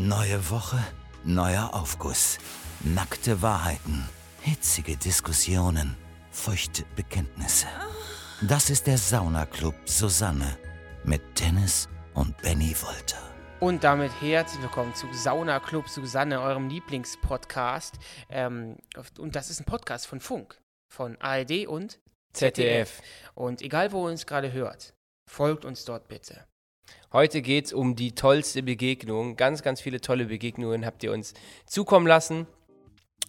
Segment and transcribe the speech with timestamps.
[0.00, 0.78] Neue Woche,
[1.24, 2.38] neuer Aufguss.
[2.84, 4.08] Nackte Wahrheiten,
[4.42, 5.96] hitzige Diskussionen,
[6.30, 7.66] feuchte Bekenntnisse.
[8.40, 10.56] Das ist der Saunaclub Susanne
[11.02, 13.18] mit Dennis und Benny Wolter.
[13.58, 17.98] Und damit herzlich willkommen zu Sauna Club Susanne, eurem Lieblingspodcast.
[18.28, 18.76] Ähm,
[19.18, 21.98] und das ist ein Podcast von Funk, von ARD und
[22.34, 23.02] ZDF.
[23.34, 24.94] Und egal, wo ihr uns gerade hört,
[25.28, 26.46] folgt uns dort bitte.
[27.10, 29.36] Heute geht es um die tollste Begegnung.
[29.36, 31.32] Ganz, ganz viele tolle Begegnungen habt ihr uns
[31.64, 32.46] zukommen lassen.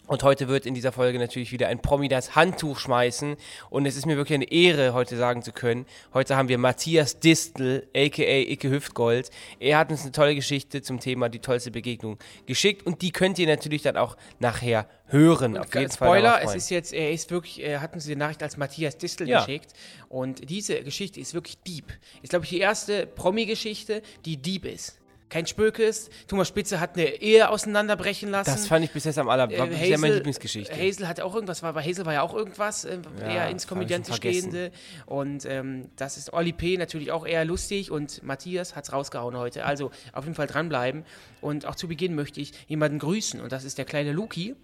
[0.10, 3.36] Und heute wird in dieser Folge natürlich wieder ein Promi das Handtuch schmeißen.
[3.70, 5.86] Und es ist mir wirklich eine Ehre, heute sagen zu können.
[6.16, 8.52] Heute haben wir Matthias Distel, a.k.a.
[8.52, 9.30] Icke Hüftgold.
[9.60, 12.88] Er hat uns eine tolle Geschichte zum Thema die tollste Begegnung geschickt.
[12.88, 15.54] Und die könnt ihr natürlich dann auch nachher hören.
[15.54, 18.16] Und Auf jeden Spoiler, Fall es ist jetzt, er ist wirklich, er hat uns die
[18.16, 19.42] Nachricht als Matthias Distel Ja.
[19.46, 19.74] geschickt.
[20.08, 21.86] Und diese Geschichte ist wirklich deep.
[22.24, 25.00] Ist, glaube ich, die erste Promi-Geschichte, die deep ist.
[25.30, 26.10] Kein Spöke ist.
[26.28, 28.50] Thomas Spitze hat eine Ehe auseinanderbrechen lassen.
[28.52, 30.76] Das fand ich bis jetzt am aller, war Äh, bisher meine Lieblingsgeschichte.
[30.76, 33.68] Hazel hatte auch irgendwas, war bei Hazel war ja auch irgendwas, äh, Ja, eher ins
[33.68, 34.72] Komödiantisch gehende.
[35.06, 36.78] Und ähm, das ist Oli P.
[36.78, 39.66] natürlich auch eher lustig und Matthias hat's rausgehauen heute.
[39.66, 41.06] Also auf jeden Fall dranbleiben.
[41.42, 44.56] Und auch zu Beginn möchte ich jemanden grüßen und das ist der kleine Luki.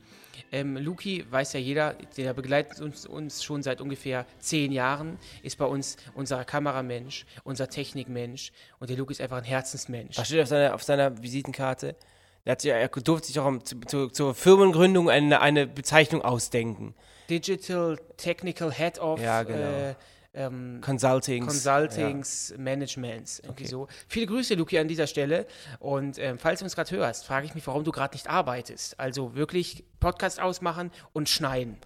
[0.55, 5.57] Ähm, Luki weiß ja jeder, der begleitet uns, uns schon seit ungefähr zehn Jahren, ist
[5.57, 10.17] bei uns unser Kameramensch, unser Technikmensch und der Luki ist einfach ein Herzensmensch.
[10.17, 11.97] Was steht auf seiner, auf seiner Visitenkarte?
[12.45, 16.95] Er, sich, er durfte sich auch zu, zu, zur Firmengründung eine, eine Bezeichnung ausdenken.
[17.29, 19.59] Digital Technical Head of Ja, genau.
[19.59, 19.95] äh,
[20.35, 21.47] ähm, Consultings.
[21.47, 23.87] Consultings, Managements, irgendwie so.
[24.07, 25.47] Viele Grüße, Luki, an dieser Stelle.
[25.79, 28.99] Und ähm, falls du uns gerade hörst, frage ich mich, warum du gerade nicht arbeitest.
[28.99, 31.77] Also wirklich Podcast ausmachen und schneiden.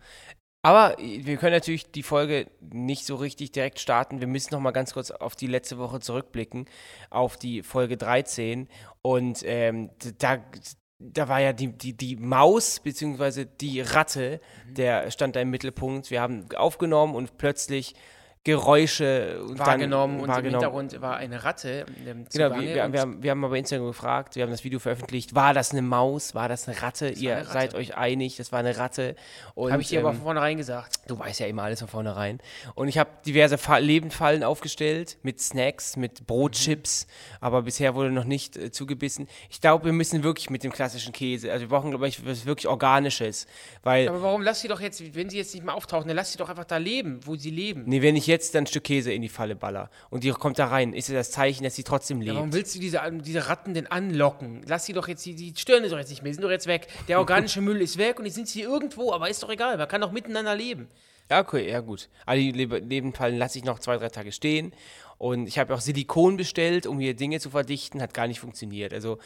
[0.61, 4.20] Aber wir können natürlich die Folge nicht so richtig direkt starten.
[4.20, 6.66] Wir müssen noch mal ganz kurz auf die letzte Woche zurückblicken,
[7.09, 8.67] auf die Folge 13.
[9.02, 10.39] Und ähm, da,
[11.00, 13.45] da war ja die, die, die Maus bzw.
[13.45, 14.73] die Ratte, Mhm.
[14.73, 16.11] der stand da im Mittelpunkt.
[16.11, 17.95] Wir haben aufgenommen und plötzlich
[18.45, 20.45] Geräusche und Wahrgenommen dann und wahrgenommen.
[20.45, 21.86] im Hintergrund war eine Ratte.
[22.32, 24.80] Genau, wir, wir, wir, haben, wir haben mal bei Instagram gefragt, wir haben das Video
[24.80, 27.10] veröffentlicht, war das eine Maus, war das eine Ratte?
[27.10, 27.54] Ihr eine Ratte.
[27.54, 29.17] seid euch einig, das war eine Ratte.
[29.58, 31.02] Habe ich dir aber ähm, von vornherein gesagt.
[31.08, 32.39] Du weißt ja immer alles von vornherein.
[32.76, 37.08] Und ich habe diverse Fa Lebendfallen aufgestellt mit Snacks, mit Brotchips,
[37.42, 39.27] aber bisher wurde noch nicht äh, zugebissen.
[39.50, 42.45] Ich glaube, wir müssen wirklich mit dem klassischen Käse, also wir brauchen, glaube ich, was
[42.45, 43.48] wirklich Organisches,
[43.83, 46.32] weil, Aber warum lass sie doch jetzt, wenn sie jetzt nicht mehr auftauchen, dann lass
[46.32, 47.83] sie doch einfach da leben, wo sie leben.
[47.86, 50.58] nee, wenn ich jetzt dann ein Stück Käse in die Falle baller und die kommt
[50.58, 52.56] da rein, ist ja das Zeichen, dass sie trotzdem Ja, warum lebt.
[52.56, 54.62] willst du diese, diese Ratten denn anlocken?
[54.67, 56.68] Lass sie doch jetzt, die, die stören doch jetzt nicht mehr, die sind doch jetzt
[56.68, 56.88] weg.
[57.10, 59.88] Der organische Müll ist weg und jetzt sind sie irgendwo, aber ist doch egal, man
[59.89, 60.88] kann doch miteinander leben.
[61.30, 62.10] Ja, okay, ja gut.
[62.26, 64.73] Alle die Lebe- Lebendfallen lasse ich noch zwei, drei Tage stehen.
[65.20, 68.94] Und ich habe auch Silikon bestellt, um hier Dinge zu verdichten, hat gar nicht funktioniert.
[68.94, 69.20] Also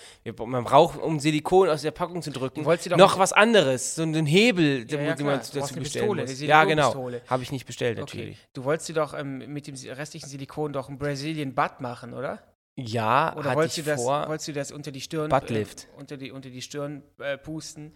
[0.44, 2.64] man braucht, um Silikon aus der Packung zu drücken,
[2.98, 6.22] noch was anderes, so einen Hebel, Ja, den, ja, den man dazu eine bestellen Pistole,
[6.24, 6.42] muss.
[6.42, 7.12] Ja, genau.
[7.28, 8.18] Habe ich nicht bestellt, Okay.
[8.18, 8.38] natürlich.
[8.54, 12.42] Du wolltest dir doch ähm, mit dem restlichen Silikon doch einen Brazilian Butt machen, oder?
[12.76, 14.28] Ja, Oder hatte wolltest ich du, das, vor.
[14.28, 15.84] wolltest du das unter die Stirn Buttlift.
[15.96, 17.94] Äh, unter, die, unter die Stirn äh, pusten?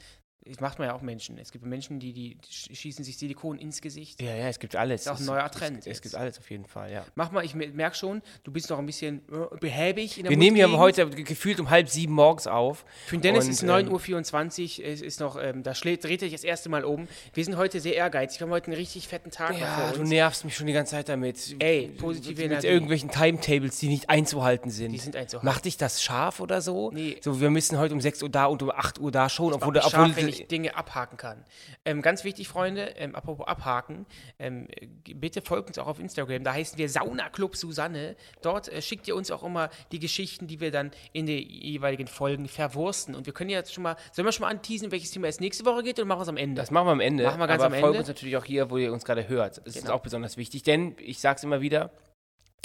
[0.50, 1.38] Das macht man ja auch Menschen.
[1.38, 4.22] Es gibt Menschen, die, die sch- schießen sich Silikon ins Gesicht.
[4.22, 5.02] ja, ja, es gibt alles.
[5.02, 7.06] Ist auch ein Es- neuer Trend Es, es gibt alles auf jeden Fall, ja.
[7.16, 10.38] Mach mal, ich merke schon, du bist noch ein bisschen äh, behäbig in der Wir
[10.38, 11.06] nehmen hier Mundgegend.
[11.10, 12.86] heute ge- gefühlt um halb sieben morgens auf.
[13.06, 16.18] Für den Dennis Und, ist ähm, 9.24 Uhr, es ist noch, ähm, da dreht er
[16.20, 17.08] sich das erste Mal um.
[17.34, 20.04] Wir sind heute sehr ehrgeizig, wir haben heute einen richtig fetten Tag Ja, vor du
[20.04, 21.56] nervst mich schon die ganze Zeit damit.
[21.60, 22.68] Ey, positive mit, Energie.
[22.68, 24.92] irgendwelchen Timetables, die nicht einzuhalten sind.
[24.92, 25.46] Die sind einzuhalten.
[25.46, 26.92] Macht dich das scharf oder so?
[26.92, 27.18] Nee.
[27.22, 29.78] So, wir müssen heute um 6 Uhr da und um 8 Uhr da schon, obwohl,
[29.78, 31.46] obwohl scharf, wenn ich Dinge abhaken kann.
[31.86, 34.06] Ähm, ganz wichtig, Freunde, ähm, apropos abhaken,
[34.40, 38.16] ähm, äh, bitte folgt uns auch auf Instagram, da heißen wir Sauna Club Susanne.
[38.42, 42.08] Dort äh, schickt ihr uns auch immer die Geschichten, die wir dann in den jeweiligen
[42.08, 43.16] Folgen verwursten.
[43.16, 45.66] Und wir können jetzt schon mal, sollen wir schon mal anteasen, welches Thema es nächste
[45.66, 46.62] Woche geht oder machen wir es am Ende?
[46.62, 47.24] Das machen wir am Ende.
[47.24, 48.00] Machen wir ganz aber am folgt Ende.
[48.00, 49.58] uns natürlich auch hier, wo ihr uns gerade hört.
[49.66, 49.96] Das ist Genau.
[49.96, 51.92] auch besonders wichtig, denn ich sage es immer wieder,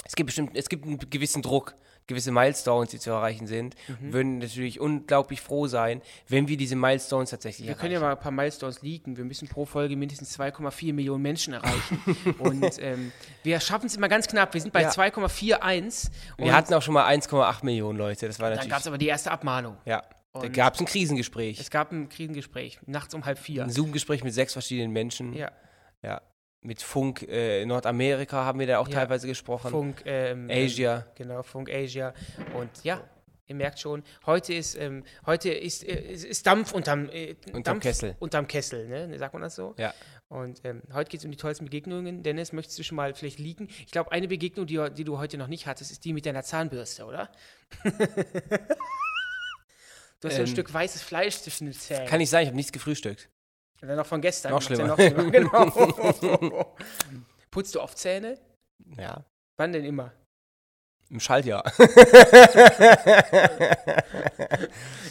[0.05, 1.75] es gibt bestimmt, es gibt einen gewissen Druck,
[2.07, 3.75] gewisse Milestones, die zu erreichen sind.
[3.87, 4.13] Mhm.
[4.13, 7.81] Würden natürlich unglaublich froh sein, wenn wir diese Milestones tatsächlich wir erreichen.
[7.81, 9.15] können ja mal ein paar Milestones leaken.
[9.17, 11.99] Wir müssen pro Folge mindestens 2,4 Millionen Menschen erreichen.
[12.39, 13.11] und ähm,
[13.43, 14.53] wir schaffen es immer ganz knapp.
[14.53, 14.89] Wir sind bei Ja.
[14.91, 16.09] 2,41.
[16.37, 18.27] Und wir hatten auch schon mal 1,8 Millionen Leute.
[18.27, 18.71] Das war dann natürlich.
[18.71, 19.77] gab es aber die erste Abmahnung.
[19.85, 20.01] ja,
[20.33, 21.59] da Und- gab es ein Krisengespräch.
[21.59, 23.63] Es gab ein Krisengespräch, nachts um halb vier.
[23.63, 25.33] Ein Zoom-Gespräch mit sechs verschiedenen Menschen.
[25.33, 25.51] Ja,
[26.01, 26.21] Ja.
[26.63, 28.95] Mit Funk äh, Nordamerika haben wir da auch Ja.
[29.01, 29.69] teilweise gesprochen.
[29.69, 30.99] Funk ähm, Asia.
[30.99, 32.13] Ähm, genau, Funk Asia.
[32.55, 33.03] Und ja,
[33.47, 37.83] ihr merkt schon, heute ist, ähm, heute ist, äh, ist, Dampf unterm, äh, Unterm Dampf
[37.83, 38.15] Kessel.
[38.19, 39.17] Unterm Kessel, ne?
[39.19, 39.75] Sagt man das so?
[39.77, 39.93] Ja.
[40.29, 42.23] Und ähm, heute geht es um die tollsten Begegnungen.
[42.23, 43.67] Dennis, möchtest du schon mal vielleicht liegen?
[43.85, 46.43] Ich glaube, eine Begegnung, die, die du heute noch nicht hattest, ist die mit deiner
[46.43, 47.29] Zahnbürste, oder?
[50.21, 50.53] Du hast so ein Ähm.
[50.53, 52.07] Stück weißes Fleisch zwischen den Zähnen.
[52.07, 53.27] Kann nicht sein, ich habe nichts gefrühschickt.
[53.87, 54.51] Dann noch von gestern.
[54.51, 54.87] Noch schlimmer.
[54.87, 55.23] noch schlimmer.
[55.31, 56.75] Genau.
[57.51, 58.39] Putzt du oft Zähne?
[58.97, 59.25] Ja.
[59.57, 60.13] Wann denn immer?
[61.13, 61.63] Im Schaltjahr.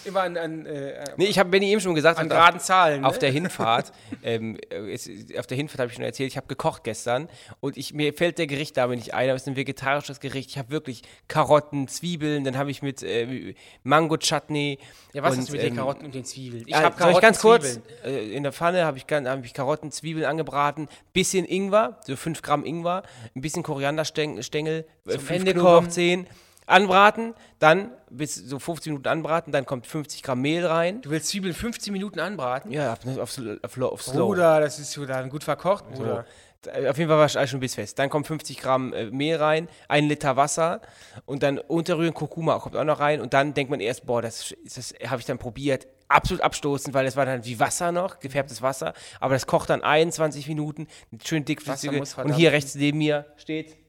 [0.04, 0.36] Immer an.
[0.36, 3.02] an äh, nee, ich habe Benny eben schon gesagt, an hat, geraden auf, Zahlen.
[3.02, 3.06] Ne?
[3.06, 3.92] Auf der Hinfahrt,
[4.24, 5.08] ähm, äh, es,
[5.38, 7.28] auf der Hinfahrt habe ich schon erzählt, ich habe gekocht gestern
[7.60, 10.50] und ich, mir fällt der Gericht damit nicht ein, aber es ist ein vegetarisches Gericht.
[10.50, 13.54] Ich habe wirklich Karotten, Zwiebeln, dann habe ich mit äh,
[13.84, 14.80] Mango-Chutney.
[15.12, 16.64] Ja, was und, ist mit ähm, den Karotten und den Zwiebeln?
[16.66, 17.16] Ich ah, äh, habe Karotten.
[17.18, 21.44] Ich ganz kurz, äh, in der Pfanne habe ich, hab ich Karotten, Zwiebeln angebraten, bisschen
[21.44, 23.04] Ingwer, so 5 Gramm Ingwer,
[23.36, 26.26] ein bisschen Korianderstängel, äh, Zum Ende Knoblauch 10
[26.66, 31.02] anbraten, dann bis so 15 Minuten anbraten, dann kommt 50 Gramm Mehl rein.
[31.02, 32.70] Du willst Zwiebeln 15 Minuten anbraten?
[32.70, 34.26] Ja, auf, auf, auf, auf Slow.
[34.26, 36.24] Bruder, das ist so dann gut verkocht, Bruder.
[36.64, 36.70] So.
[36.70, 37.98] Auf jeden Fall war es schon ein bisschen fest.
[37.98, 40.80] Dann kommt 50 Gramm äh, Mehl rein, ein Liter Wasser
[41.26, 44.54] und dann unterrühren, Kurkuma kommt auch noch rein und dann denkt man erst, boah, das,
[44.64, 45.88] das habe ich dann probiert.
[46.06, 48.92] Absolut abstoßend, weil das war dann wie Wasser noch, gefärbtes Wasser.
[49.18, 50.86] Aber das kocht dann 21 Minuten,
[51.24, 53.81] schön dickflüssig Und hier rechts neben mir steht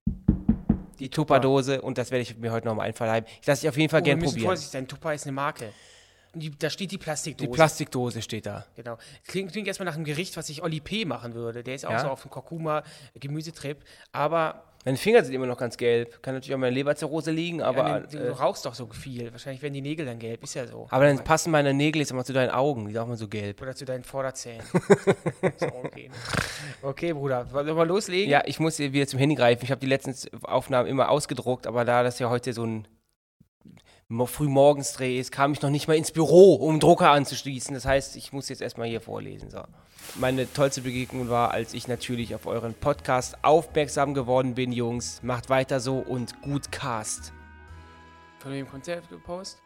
[1.04, 3.30] die Tupperdose und das werde ich mir heute nochmal einverleiben.
[3.42, 4.48] Ich lasse ich auf jeden Fall Oh, wir gern müssen probieren.
[4.48, 4.88] vorsichtig sein.
[4.88, 5.72] Tupper ist eine Marke.
[6.36, 7.52] Die, da steht die Die Plastikdose.
[7.52, 8.66] Plastikdose steht da.
[8.76, 8.98] Genau.
[9.28, 11.06] Klingt, klingt erstmal nach einem Gericht, was ich Olli P.
[11.06, 11.62] machen würde.
[11.64, 12.00] Der ist auch Ja.
[12.00, 13.78] so auf dem Kurkuma-Gemüsetrip.
[14.12, 16.22] Aber Meine Finger sind immer noch ganz gelb.
[16.22, 17.88] Kann natürlich auch meine Leberzirrhose liegen, aber.
[17.88, 19.32] ja, du äh, rauchst doch so viel.
[19.32, 20.44] Wahrscheinlich werden die Nägel dann gelb.
[20.44, 20.88] Ist ja so.
[20.90, 22.88] aber dann passen meine Nägel jetzt immer zu deinen Augen.
[22.88, 23.62] Die sind auch mal so gelb.
[23.62, 24.66] Oder zu deinen Vorderzähnen.
[25.58, 26.10] so, okay.
[26.82, 27.52] okay, Bruder.
[27.52, 28.30] Wollen wir mal loslegen?
[28.30, 29.64] Ja, ich muss wieder zum Handy greifen.
[29.64, 30.14] Ich habe die letzten
[30.44, 32.88] Aufnahmen immer ausgedruckt, aber da das ja heute so ein
[34.08, 37.74] mo- Frühmorgensdreh ist, kam ich noch nicht mal ins Büro, um Drucker anzuschließen.
[37.74, 39.50] Das heißt, ich muss jetzt erstmal hier vorlesen.
[39.50, 39.64] So.
[40.16, 45.22] Meine tollste Begegnung war, als ich natürlich auf euren Podcast aufmerksam geworden bin, Jungs.
[45.24, 47.34] Macht weiter so und gut Cast.
[48.40, 49.60] Von wem Konzept gepostet?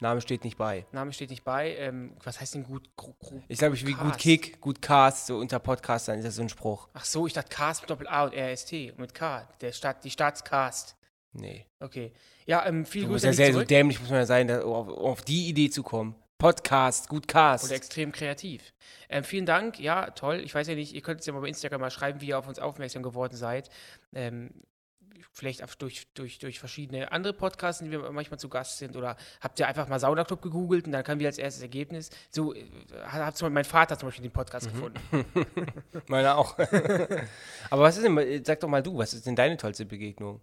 [0.00, 0.84] Name steht nicht bei.
[0.90, 1.76] Name steht nicht bei.
[1.76, 2.90] Ähm, was heißt denn gut?
[2.96, 4.18] Gru, Gru, Ich glaube, ich wie gut.
[4.18, 6.88] Kick, gut Cast, so unter Podcastern ist das so ein Spruch.
[6.92, 8.98] Ach so, ich dachte Cast mit Doppel A und RST.
[8.98, 9.46] Mit K.
[9.60, 10.96] Der Stadt, die Staatscast.
[11.32, 11.66] Nee.
[11.80, 12.12] Okay.
[12.46, 14.62] Ja, ähm, viel Grüße ja an dich sehr so dämlich, muss man ja sein, da,
[14.62, 16.14] auf, auf die Idee zu kommen.
[16.38, 17.64] Podcast, gut Cast.
[17.66, 18.74] Oder extrem kreativ.
[19.08, 20.40] Ähm, vielen Dank, ja, toll.
[20.44, 22.38] Ich weiß ja nicht, ihr könnt es ja mal bei Instagram mal schreiben, wie ihr
[22.38, 23.70] auf uns aufmerksam geworden seid.
[24.12, 24.50] Ähm,
[25.30, 28.96] vielleicht durch, durch, durch verschiedene andere Podcasts, in die wir manchmal zu Gast sind.
[28.96, 32.10] Oder habt ihr einfach mal Sauna Club gegoogelt und dann kam wir als erstes Ergebnis.
[32.30, 32.64] So, äh,
[33.04, 34.72] hat zum Beispiel, mein Vater zum Beispiel den Podcast Mhm.
[34.72, 35.00] gefunden.
[36.08, 36.58] Meiner auch.
[37.70, 40.40] Aber was ist denn, sag doch mal du, was ist denn deine tollste Begegnung?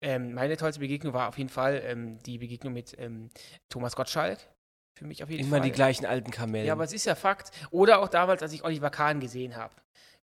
[0.00, 3.30] Ähm, meine tollste Begegnung war auf jeden Fall ähm, die Begegnung mit ähm,
[3.68, 4.38] Thomas Gottschalk.
[4.94, 5.66] Für mich auf jeden Immer Fall.
[5.66, 6.66] die gleichen alten Kamellen.
[6.66, 7.50] Ja, aber es ist ja Fakt.
[7.70, 9.74] Oder auch damals, als ich Oliver Kahn gesehen habe.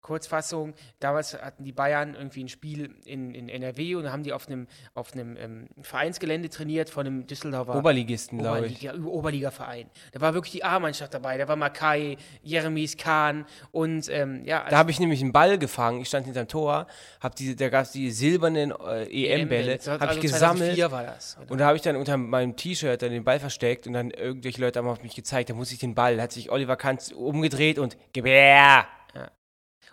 [0.03, 4.49] Kurzfassung, damals hatten die Bayern irgendwie ein Spiel in, in NRW und haben die auf
[4.49, 8.83] einem, auf einem ähm, Vereinsgelände trainiert von einem Düsseldorfer Oberligisten, glaube ich.
[8.89, 9.87] Oberliga, Oberliga-Verein.
[10.11, 11.39] Da war wirklich die A-Mannschaft dabei.
[11.39, 16.01] Da war Makai, Jeremies Kahn und ähm, ja, Da habe ich nämlich einen Ball gefangen.
[16.01, 16.87] Ich stand hinterm Tor,
[17.21, 20.75] hab diese, da gab es die silbernen äh, EM-Bälle, Also habe ich gesammelt.
[20.75, 21.37] 2004 war das.
[21.49, 24.61] Und da habe ich dann unter meinem T-Shirt dann den Ball versteckt und dann irgendwelche
[24.61, 26.17] Leute haben auf mich gezeigt, da muss ich den Ball.
[26.17, 28.87] Da hat sich Oliver Kahn umgedreht und gebär.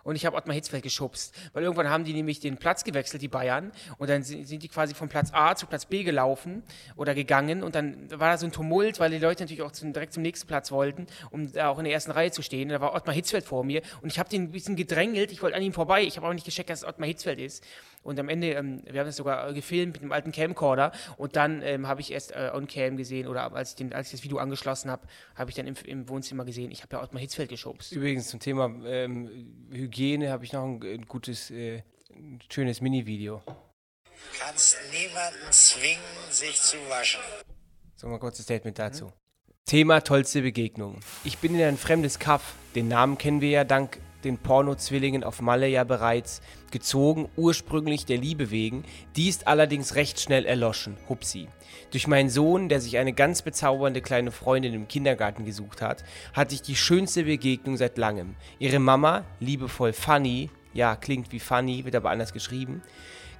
[0.04, 3.28] Und ich habe Ottmar Hitzfeld geschubst, weil irgendwann haben die nämlich den Platz gewechselt, die
[3.28, 6.64] Bayern, und dann sind, die quasi von Platz A zu Platz B gelaufen
[6.96, 7.64] oder gegangen.
[7.64, 10.24] Und dann war da so ein Tumult, weil die Leute natürlich auch zum, direkt zum
[10.24, 12.70] nächsten Platz wollten, um da auch in der ersten Reihe zu stehen.
[12.70, 13.82] Und da war Ottmar Hitzfeld vor mir.
[14.02, 16.34] Und ich habe den ein bisschen gedrängelt, ich wollte an ihm vorbei, ich habe auch
[16.34, 17.64] nicht gecheckt, dass es Ottmar Hitzfeld ist.
[18.02, 20.92] Und am Ende, ähm, wir haben das sogar äh, gefilmt mit einem alten Camcorder.
[21.18, 24.08] Und dann ähm, habe ich erst äh, on Cam gesehen oder als ich, den, als
[24.08, 27.04] ich das Video angeschlossen habe, habe ich dann im, im Wohnzimmer gesehen, ich habe ja
[27.04, 27.92] Ottmar Hitzfeld geschubst.
[27.92, 29.30] Übrigens zum Thema ähm,
[30.30, 33.42] habe ich noch ein, ein gutes, äh, ein schönes Mini-Video.
[34.40, 37.22] kannst niemanden zwingen, sich zu waschen.
[37.96, 39.12] So, mal kurzes Statement dazu.
[39.66, 41.00] Thema tollste Begegnung.
[41.24, 42.56] Ich bin in ein fremdes Kaff.
[42.76, 46.42] Den Namen kennen wir ja dank den Porno-Zwillingen auf Malle ja bereits.
[46.72, 48.84] Gezogen, ursprünglich der Liebe wegen.
[49.16, 50.98] Die ist allerdings recht schnell erloschen.
[51.08, 51.48] Hupsi.
[51.92, 56.56] Durch meinen Sohn, der sich eine ganz bezaubernde kleine Freundin im Kindergarten gesucht hat, hatte
[56.56, 58.36] ich die schönste Begegnung seit langem.
[58.60, 62.84] Ihre Mama, liebevoll Fanny, ja, klingt wie Fanny, wird aber anders geschrieben,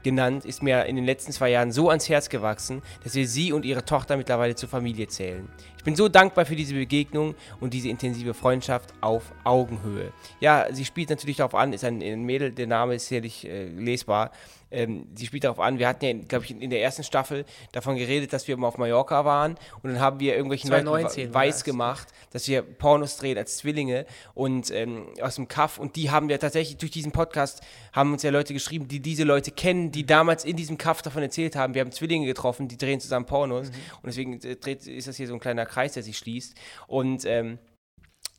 [0.04, 3.52] genannt, ist mir in den letzten zwei Jahren so ans Herz gewachsen, dass wir sie
[3.52, 5.50] und ihre Tochter mittlerweile zur Familie zählen.
[5.90, 10.12] Bin so dankbar für diese Begegnung und diese intensive Freundschaft auf Augenhöhe.
[10.40, 13.70] Ja, sie spielt natürlich darauf an, ist ein, ein Mädel, der Name ist sicherlich äh,
[13.70, 14.30] lesbar.
[14.72, 17.96] Ähm, sie spielt darauf an, wir hatten ja, glaube ich, in, der ersten Staffel davon
[17.96, 21.34] geredet, dass wir immer auf Mallorca waren und dann haben wir irgendwelchen Leuten 2019 we-
[21.34, 25.96] war weiß gemacht, dass wir Pornos drehen als Zwillinge und ähm, aus dem Kaff und
[25.96, 27.62] die haben wir tatsächlich durch diesen Podcast,
[27.94, 31.24] haben uns ja Leute geschrieben, die diese Leute kennen, die damals in diesem Kaff davon
[31.24, 35.08] erzählt haben, wir haben Zwillinge getroffen, die drehen zusammen Pornos und deswegen äh, dreht, ist
[35.08, 36.56] das hier so ein kleiner Kreis, der sich schließt
[36.88, 37.58] und ähm,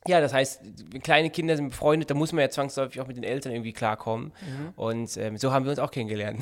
[0.07, 0.61] ja, das heißt,
[1.03, 4.33] kleine Kinder sind befreundet, da muss man ja zwangsläufig auch mit den Eltern irgendwie klarkommen.
[4.75, 6.41] Und ähm, so haben wir uns auch kennengelernt.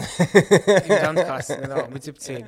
[0.88, 2.46] Im Sandkasten, genau, mit 17.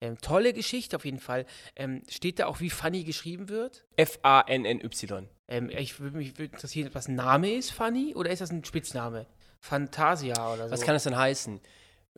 [0.00, 1.46] Ähm, tolle Geschichte auf jeden Fall.
[1.74, 3.84] Ähm, steht da auch, wie Fanny geschrieben wird?
[3.96, 5.28] F-A-N-N-Y.
[5.48, 8.64] Ähm, ich würde mich würd interessieren, was ein Name ist, Fanny, oder ist das ein
[8.64, 9.26] Spitzname?
[9.60, 10.72] Fantasia oder so.
[10.72, 11.60] Was kann das denn heißen?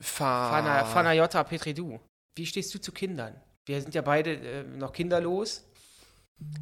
[0.00, 2.00] Fa Fana, Fanayota Petridou.
[2.37, 3.40] Wie stehst du zu Kindern?
[3.66, 5.67] Wir sind ja beide äh, noch kinderlos.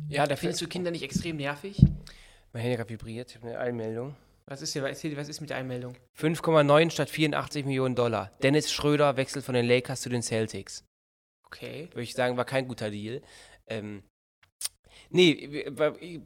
[0.09, 1.83] Ja, da Findest du Kinder nicht extrem nervig?
[2.53, 4.15] Mein Handy gerade vibriert, ich habe eine Einmeldung.
[4.47, 5.97] Was ist hier, erzähl was ist mit der Einmeldung?
[6.19, 8.31] 5,9 statt 84 Millionen Dollar.
[8.43, 10.85] Dennis Schröder wechselt von den Lakers zu den Celtics.
[11.45, 11.89] Okay.
[11.91, 13.23] Würde ich sagen, war kein guter Deal.
[13.67, 14.05] Ähm,
[15.11, 15.65] nee,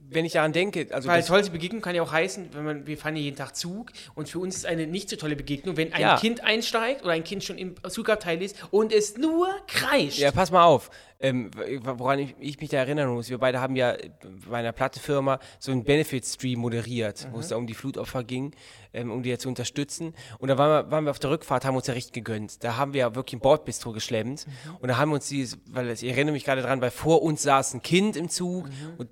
[0.08, 2.98] wenn ich daran denke, also Weil tollste Begegnung kann ja auch heißen, wenn man, wir
[2.98, 5.92] fahren ja jeden Tag Zug und für uns ist eine nicht so tolle Begegnung, wenn
[5.94, 6.18] ein Ja.
[6.18, 10.18] Kind einsteigt oder ein Kind schon im Zugabteil ist und es nur kreischt.
[10.18, 10.90] Ja, pass mal auf.
[11.22, 11.50] Ähm,
[11.82, 13.94] woran ich, ich mich da erinnern muss, wir beide haben ja
[14.48, 18.52] bei einer Plattefirma so einen Benefit-Stream moderiert, wo es da um die Flutopfer ging,
[18.94, 20.14] ähm, um die ja zu unterstützen.
[20.38, 22.64] Und da waren wir, waren wir auf der Rückfahrt, haben uns ja richtig gegönnt.
[22.64, 24.46] Da haben wir ja wirklich ein Bordbistro geschlemmt.
[24.80, 27.42] Und da haben wir uns dieses, weil ich erinnere mich gerade dran, weil vor uns
[27.42, 29.10] saß ein Kind im Zug und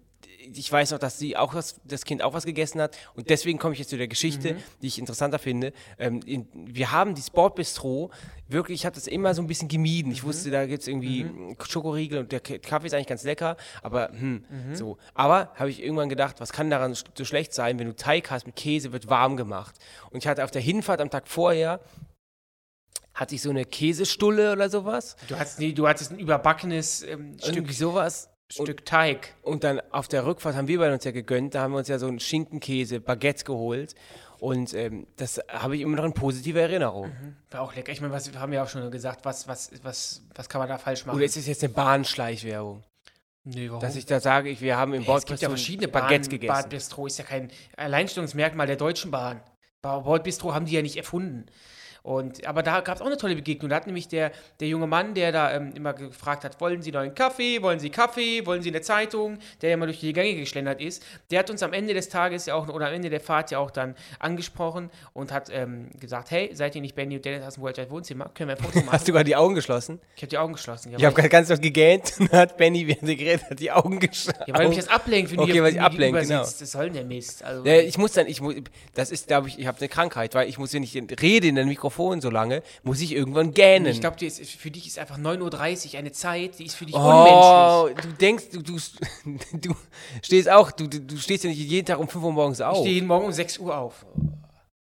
[0.54, 2.96] ich weiß noch, dass sie auch was, das Kind auch was gegessen hat.
[3.14, 5.72] Und deswegen komme ich jetzt zu der Geschichte, die ich interessanter finde.
[5.98, 8.10] Ähm, in, wir haben die Sportbistro,
[8.48, 10.10] wirklich, ich habe das immer so ein bisschen gemieden.
[10.12, 11.30] Ich wusste, da gibt es irgendwie
[11.66, 14.98] Schokoriegel und der Kaffee ist eigentlich ganz lecker, aber hm, so.
[15.14, 18.46] Aber habe ich irgendwann gedacht, was kann daran so schlecht sein, wenn du Teig hast
[18.46, 19.76] mit Käse, wird warm gemacht.
[20.10, 21.80] Und ich hatte auf der Hinfahrt am Tag vorher,
[23.14, 25.16] hatte ich so eine Käsestulle oder sowas.
[25.26, 28.30] Du hattest, nee, du hattest ein überbackenes ähm, Stück, Irgendwie sowas.
[28.50, 29.34] Stück Teig.
[29.42, 31.88] Und dann auf der Rückfahrt haben wir bei uns ja gegönnt, da haben wir uns
[31.88, 33.94] ja so ein Schinkenkäse, Baguette geholt.
[34.40, 37.10] Und ähm, das habe ich immer noch in positive Erinnerung.
[37.50, 37.90] War auch lecker.
[37.90, 40.78] Ich meine, was haben wir auch schon gesagt, was, was, was, was kann man da
[40.78, 41.16] falsch machen?
[41.16, 42.84] Oder ist es jetzt eine Bahnschleichwerbung?
[43.44, 43.80] nee, warum?
[43.80, 46.30] Dass ich da sage, ich, wir haben im es Bord gibt ja verschiedene Baguettes Bahn,
[46.38, 46.52] gegessen.
[46.52, 49.40] Bordbistro ist ja kein Alleinstellungsmerkmal der Deutschen Bahn.
[49.82, 51.46] Ba- Bordbistro haben die ja nicht erfunden.
[52.08, 53.68] Und, aber da gab es auch eine tolle Begegnung.
[53.68, 56.96] Da hat nämlich der, der junge Mann, der da ähm, immer gefragt hat, wollen Sie
[56.96, 60.80] einen Kaffee, wollen Sie Kaffee, wollen Sie eine Zeitung, der immer durch die Gänge geschlendert
[60.80, 63.50] ist, der hat uns am Ende des Tages ja auch, oder am Ende der Fahrt
[63.50, 67.44] ja auch dann angesprochen und hat ähm, gesagt, hey, seid ihr nicht Benny und Dennis
[67.44, 68.30] aus dem World Wide Wohnzimmer?
[68.32, 68.92] Können wir ein Foto machen?
[68.92, 70.00] Hast du gerade die Augen geschlossen?
[70.16, 70.94] ich habe die Augen geschlossen.
[70.96, 74.00] Ich habe gerade ganz laut gegähnt und hat Benny, während er geredet hat, die Augen
[74.00, 74.44] geschlossen.
[74.46, 76.44] ja, weil mich das ablenkt, wenn Okay, du weil ich ablenk, gegenüber genau.
[76.44, 76.62] sitzt.
[76.62, 77.44] Das soll denn der Mist.
[77.44, 78.54] Also, Ja, ich muss dann, ich muss,
[78.94, 81.58] das ist, glaube ich, ich habe eine Krankheit, weil ich muss, wenn ich rede in
[81.58, 83.86] einem Mikrofon so lange, muss ich irgendwann gähnen.
[83.86, 87.28] Ich glaube, für dich ist einfach 9.30 Uhr eine Zeit, die ist für dich unmenschlich.
[87.28, 88.78] Oh, du denkst, du, du,
[89.52, 89.74] du
[90.22, 92.78] stehst auch, du, du stehst ja nicht jeden Tag um 5 Uhr morgens Ich auf.
[92.78, 94.06] stehe jeden Morgen um 6 Uhr auf.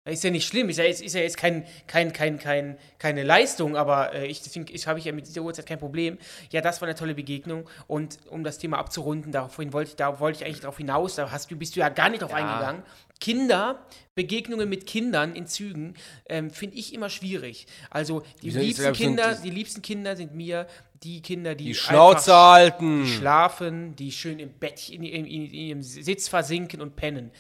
[0.07, 3.23] Ist ja nicht schlimm, ist ja jetzt, ist ja jetzt kein, kein, kein, kein, keine
[3.23, 6.19] Leistung, aber äh, ich, deswegen ich, habe ich ja mit dieser Uhrzeit kein Problem.
[6.51, 10.21] Ja, das war eine tolle Begegnung und um das Thema abzurunden, daraufhin wollte ich, da
[10.21, 12.83] wollte ich eigentlich darauf hinaus, da hast du, bist du ja gar nicht drauf eingegangen.
[13.25, 15.95] Kinder, Begegnungen mit Kindern in Zügen,
[16.29, 17.67] ähm, finde ich immer schwierig.
[17.89, 20.67] Also die Wieso ist liebsten so ein- Kinder, die liebsten Kinder sind mir
[21.03, 23.05] die Kinder, die, die Schnauze halten.
[23.05, 27.31] die schlafen, die schön im Bett in, in, in, in ihrem Sitz versinken und pennen.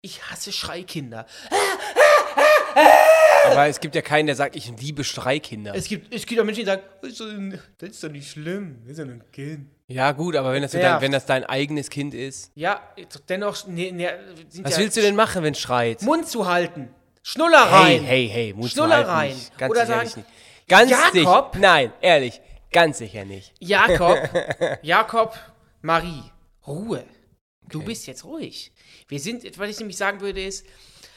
[0.00, 1.26] Ich hasse Schreikinder.
[3.46, 5.74] Aber es gibt ja keinen, der sagt, ich liebe Streikinder.
[5.74, 7.26] Es gibt, es gibt auch Menschen, die sagen, das ist, doch,
[7.78, 9.68] das ist doch nicht schlimm, das ist ja nur ein Kind.
[9.86, 12.50] Ja, gut, aber wenn das, so dein, wenn das dein eigenes Kind ist.
[12.54, 12.80] Ja,
[13.28, 16.00] dennoch ne, ne, sind Was ja willst du denn machen, wenn es schreit?
[16.02, 16.88] Mund zu halten,
[17.22, 18.02] Schnullereien.
[18.02, 19.08] Hey, hey, hey, Mut zu Schnullereien.
[19.08, 19.58] halten nicht.
[19.58, 20.68] Ganz Oder sicherlich sagen, nicht.
[20.68, 21.12] Ganz Jakob?
[21.12, 21.50] sicher.
[21.60, 22.40] Nein, ehrlich,
[22.72, 23.52] ganz sicher nicht.
[23.60, 24.18] Jakob,
[24.82, 25.34] Jakob,
[25.82, 26.22] Marie,
[26.66, 27.04] Ruhe.
[27.68, 28.72] Du bist jetzt ruhig.
[29.08, 30.66] Wir sind, was ich nämlich sagen würde, ist,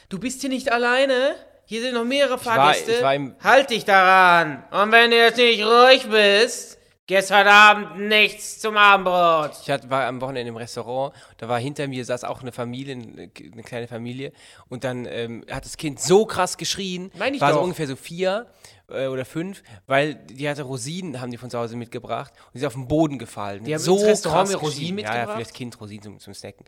[0.09, 1.35] du bist hier nicht alleine.
[1.65, 2.91] Hier sind noch mehrere war- Fahrgäste.
[2.93, 4.63] ich war im- halt dich daran.
[4.71, 9.51] Und wenn du jetzt nicht ruhig bist, gehst heute Abend nichts zum Abendbrot.
[9.61, 13.29] Ich war am Wochenende im Restaurant, da war hinter mir, saß auch eine Familie, eine,
[13.53, 14.31] eine kleine Familie,
[14.69, 17.63] und dann ähm, hat das Kind so krass geschrien, Meine ich war so doch.
[17.63, 18.47] ungefähr so vier
[18.89, 22.60] äh, oder fünf, weil die hatte Rosinen, haben die von zu Hause mitgebracht, und die
[22.60, 23.63] ist auf den Boden gefallen.
[23.63, 25.00] Die haben so ins Restaurant krass Rosinen geschrien.
[25.00, 25.38] Ja, ja, mitgebracht?
[25.38, 26.65] für das Kind Rosinen zum, zum Snacken.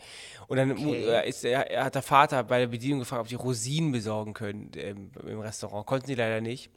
[0.48, 1.06] Und dann Okay.
[1.06, 4.34] äh, ist, er, er hat der Vater bei der Bedienung gefragt, ob die Rosinen besorgen
[4.34, 5.86] können ähm, im Restaurant.
[5.86, 6.72] Konnten sie leider nicht.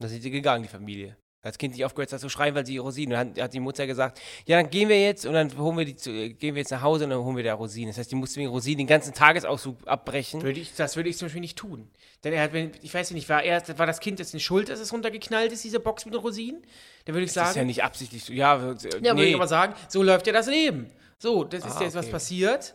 [0.00, 1.16] Da sind sie gegangen, die Familie.
[1.44, 3.18] Als Kind nicht aufgehört hat zu schreien, weil sie Rosinen.
[3.18, 5.84] Und dann hat die Mutter gesagt, ja, dann gehen wir jetzt und dann holen wir
[5.84, 7.90] die zu, äh, gehen wir jetzt nach Hause und dann holen wir da Rosinen.
[7.90, 10.42] Das heißt, die musste wegen Rosinen den ganzen Tagesausflug abbrechen.
[10.42, 11.90] Würde ich, das würde ich zum Beispiel nicht tun.
[12.24, 14.68] Denn er hat, ich weiß ja nicht, war, er, war das Kind jetzt eine Schuld,
[14.70, 16.62] dass es runtergeknallt ist, diese Box mit den Rosinen?
[17.04, 18.32] Dann würde ich Das ist ja sagen, nicht absichtlich so.
[18.32, 20.90] Ja, äh, ja, würde ich aber sagen, so läuft ja das Leben.
[21.18, 22.12] So, das ist Ah, jetzt was okay.
[22.12, 22.74] passiert,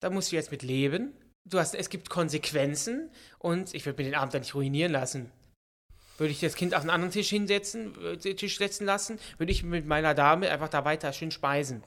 [0.00, 1.12] da musst du jetzt mit leben.
[1.44, 5.30] Du hast, es gibt Konsequenzen und ich würde mir den Abend dann nicht ruinieren lassen.
[6.18, 9.62] Würde ich das Kind auf einen anderen Tisch hinsetzen, äh, Tisch setzen lassen, würde ich
[9.62, 11.82] mit meiner Dame einfach da weiter schön speisen.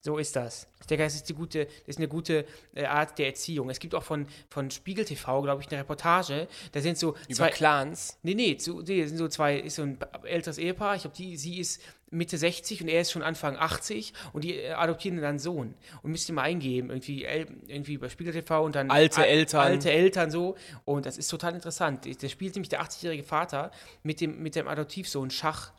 [0.00, 0.68] So ist das.
[0.80, 3.68] Ich denke, das ist, die gute, das ist eine gute äh, Art der Erziehung.
[3.68, 6.46] Es gibt auch von, von Spiegel TV, glaube ich, eine Reportage.
[6.70, 7.50] Da sind so über zwei.
[7.50, 8.16] Clans.
[8.22, 10.94] Nee, nee, zu, nee, das sind so zwei, ist so ein älteres Ehepaar.
[10.94, 14.54] Ich glaube, die, sie ist Mitte 60 und er ist schon Anfang 80 und die
[14.56, 15.74] äh, adoptieren dann einen Sohn.
[16.02, 18.90] Und müsst ihr mal eingeben, irgendwie, irgendwie bei Spiegel TV und dann.
[18.90, 19.60] Alte Al- Eltern.
[19.60, 20.56] Alte Eltern so.
[20.84, 22.06] Und das ist total interessant.
[22.22, 23.70] Der spielt nämlich der 80-jährige Vater
[24.02, 25.72] mit dem, mit dem Adoptivsohn Schach.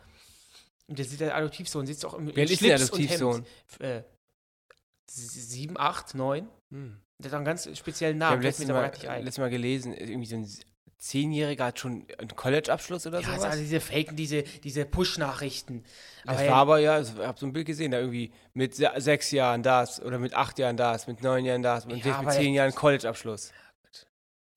[0.88, 3.46] Und der, der Adoptivsohn sitzt auch im, Wer ist der Adoptivsohn?
[3.80, 4.04] Äh,
[5.08, 6.48] s- sieben, acht, neun.
[6.72, 7.00] Hm.
[7.20, 8.32] Der hat einen ganz speziellen Ich Namen.
[8.32, 10.48] habe fällt letztes, Mal- letztes Mal gelesen, irgendwie so ein
[10.98, 13.44] Zehnjähriger hat schon einen College-Abschluss oder Ja, sowas.
[13.44, 15.84] also diese Faken, diese, diese Push-Nachrichten.
[16.26, 18.90] Das ja, war aber ja, ich habe so ein Bild gesehen, da irgendwie mit se
[18.98, 22.16] sechs Jahren das oder mit acht Jahren das, mit neun Jahren das und Ja, mit
[22.16, 23.52] aber- zehn Jahren College-Abschluss.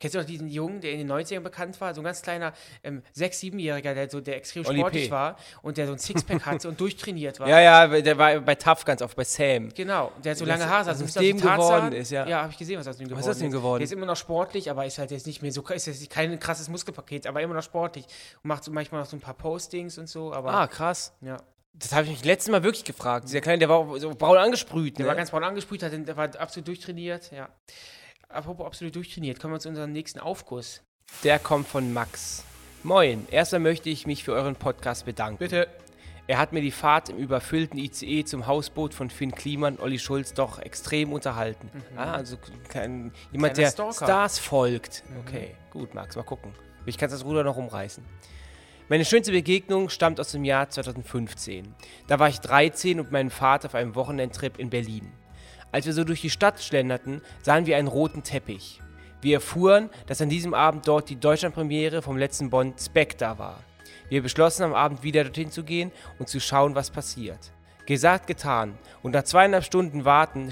[0.03, 1.95] Kennst du noch diesen Jungen, der in den 90ern bekannt war?
[1.95, 5.11] So ein ganz kleiner ähm, 6-, 7-Jähriger, der, so, der extrem Oli sportlich P.
[5.13, 7.49] war und der so ein Sixpack hatte und durchtrainiert war.
[7.49, 9.69] Ja, ja, der war bei TAF ganz oft, bei Sam.
[9.73, 12.27] Genau, der hat so Das- lange Haare, was also aus dem geworden ist, ja.
[12.27, 13.79] Ja, habe ich gesehen, was aus dem geworden ist aus dem geworden?
[13.79, 16.37] Der ist immer noch sportlich, aber ist halt jetzt nicht mehr so, ist jetzt kein
[16.41, 18.05] krasses Muskelpaket, aber immer noch sportlich.
[18.43, 21.13] Und macht so manchmal noch so ein paar Postings und so, aber Ah, krass.
[21.21, 21.37] ja.
[21.75, 23.29] Das habe ich mich letztes Mal wirklich gefragt.
[23.29, 24.99] Dieser Kleine, der war so braun angesprüht.
[24.99, 25.09] Der Ne?
[25.09, 27.49] war ganz braun angesprüht, hat, der war absolut durchtrainiert, ja.
[28.33, 30.83] Apropos absolut durchtrainiert, kommen wir zu unserem nächsten Aufguss.
[31.23, 32.45] Der kommt von Max.
[32.83, 35.39] Moin, erstmal möchte ich mich für euren Podcast bedanken.
[35.39, 35.69] Bitte.
[36.27, 39.99] Er hat mir die Fahrt im überfüllten ICE zum Hausboot von Finn Kliman und Olli
[39.99, 41.71] Schulz doch extrem unterhalten.
[41.97, 44.07] Ah, also kein, jemand, Kleiner der Stalker.
[44.07, 45.03] Stars folgt.
[45.27, 46.55] Okay, gut, Max, mal gucken.
[46.87, 48.05] Ich kann das Ruder noch umreißen.
[48.89, 51.75] Meine schönste Begegnung stammt aus dem Jahr 2015.
[52.07, 55.13] Da war ich 13 und mit meinem Vater auf einem Wochenendtrip in Berlin.
[55.73, 58.81] Als wir so durch die Stadt schlenderten, sahen wir einen roten Teppich.
[59.23, 63.61] Wir erfuhren, dass an diesem Abend dort die Deutschlandpremiere vom letzten Bond Spectre war.
[64.09, 67.53] Wir beschlossen am Abend wieder dorthin zu gehen und zu schauen, was passiert.
[67.87, 68.79] Gesagt, getan.
[69.03, 70.51] Und nach zweieinhalb Stunden Warten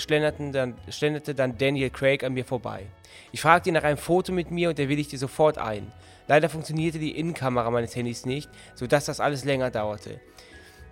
[0.53, 2.87] dann, schlenderte dann Daniel Craig an mir vorbei.
[3.31, 5.93] Ich fragte ihn nach einem Foto mit mir und er willigte sofort ein.
[6.29, 10.21] Leider funktionierte die Innenkamera meines Handys nicht, sodass das alles länger dauerte.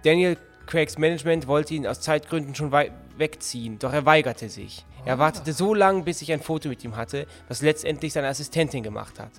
[0.04, 0.36] Daniel
[0.68, 4.84] Craigs Management wollte ihn aus Zeitgründen schon wegziehen, doch er weigerte sich.
[5.06, 8.82] Er wartete so lange, bis ich ein Foto mit ihm hatte, was letztendlich seine Assistentin
[8.82, 9.30] gemacht hat.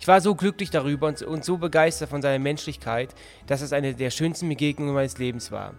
[0.00, 3.14] Ich war so glücklich darüber und, und so begeistert von seiner Menschlichkeit,
[3.46, 5.74] dass es eine der schönsten Begegnungen meines Lebens war.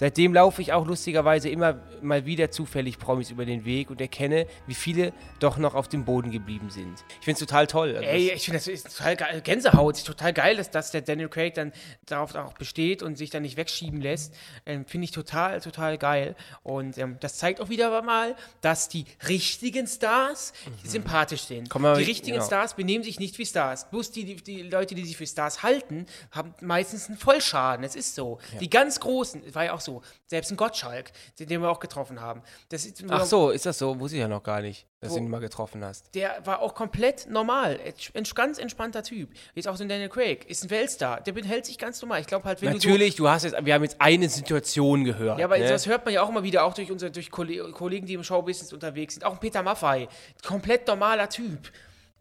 [0.00, 4.46] Seitdem laufe ich auch lustigerweise immer mal wieder zufällig Promis über den Weg und erkenne,
[4.66, 7.04] wie viele doch noch auf dem Boden geblieben sind.
[7.18, 7.90] Ich finde es total toll.
[7.90, 9.42] Also Ey, ich finde das ist total geil.
[9.42, 9.98] Gänsehaut.
[9.98, 11.74] Ist total geil, dass, dass der Daniel Craig dann
[12.06, 14.34] darauf auch besteht und sich dann nicht wegschieben lässt.
[14.64, 16.34] Ähm, finde ich total, total geil.
[16.62, 21.68] Und ähm, das zeigt auch wieder mal, dass die richtigen Stars sympathisch sind.
[21.68, 22.46] Komm die richtigen genau.
[22.46, 23.90] Stars benehmen sich nicht wie Stars.
[23.90, 27.84] Bloß die, die, die Leute, die sich für Stars halten, haben meistens einen Vollschaden.
[27.84, 28.38] Es ist so.
[28.60, 29.89] Die ganz Großen, war ja auch so.
[30.26, 32.42] Selbst ein Gottschalk, den, wir auch getroffen haben.
[32.68, 33.98] Das ist, Ach so, ist das so?
[34.00, 36.14] Wusste ich ja noch gar nicht, dass Wo- du ihn mal getroffen hast.
[36.14, 37.78] der war auch komplett normal.
[38.14, 39.30] Ein ganz entspannter Typ.
[39.54, 40.44] Jetzt auch so ein Daniel Craig.
[40.48, 41.20] Ist ein Weltstar.
[41.20, 42.20] Der behält sich ganz normal.
[42.20, 45.36] Ich glaube halt, wenn Natürlich, du hast jetzt, wir haben jetzt eine Situation gehört.
[45.36, 45.40] so.
[45.40, 45.68] Ja, aber ne?
[45.68, 48.22] das hört man ja auch immer wieder, auch durch unsere durch Kolle- Kollegen, die im
[48.24, 49.24] Showbusiness unterwegs sind.
[49.24, 50.08] Auch ein Peter Maffei.
[50.46, 51.70] Komplett normaler Typ.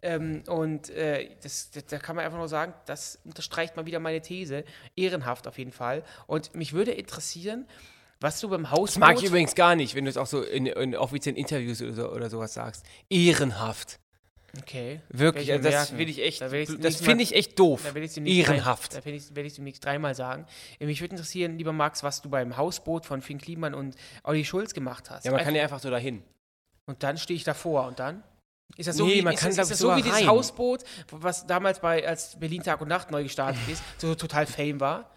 [0.02, 4.22] Ähm, und äh, das, da kann man einfach nur sagen, das unterstreicht mal wieder meine
[4.22, 4.64] These.
[4.96, 6.04] Ehrenhaft auf jeden Fall.
[6.28, 7.68] Und mich würde interessieren,
[8.22, 8.90] was du beim Hausboot...
[8.90, 11.82] Das mag ich übrigens gar nicht, wenn du es auch so in, in offiziellen Interviews
[11.82, 12.86] oder, so, oder sowas sagst.
[13.10, 14.00] Ehrenhaft.
[14.58, 15.02] Okay.
[15.10, 17.84] Wirklich, also das finde ich echt, Da ich's das finde ich echt doof.
[17.94, 18.94] Da Ehrenhaft.
[18.94, 20.46] Drei, da werde ich, ich demnächst dreimal sagen.
[20.80, 24.44] Äh, Mich würde interessieren, lieber Max, was du beim Hausboot von Finn Kliman und Olli
[24.46, 25.26] Schulz gemacht hast.
[25.26, 26.24] Ja, man kann ja einfach so dahin.
[26.86, 28.24] und dann stehe ich davor und dann?
[28.78, 30.28] Ist das so Nee, wie, man ist, kann, ist ich, das so wie dieses rein.
[30.28, 34.80] Hausboot, was damals bei, als Berlin Tag und Nacht neu gestartet ist, so total Fame
[34.80, 35.12] war?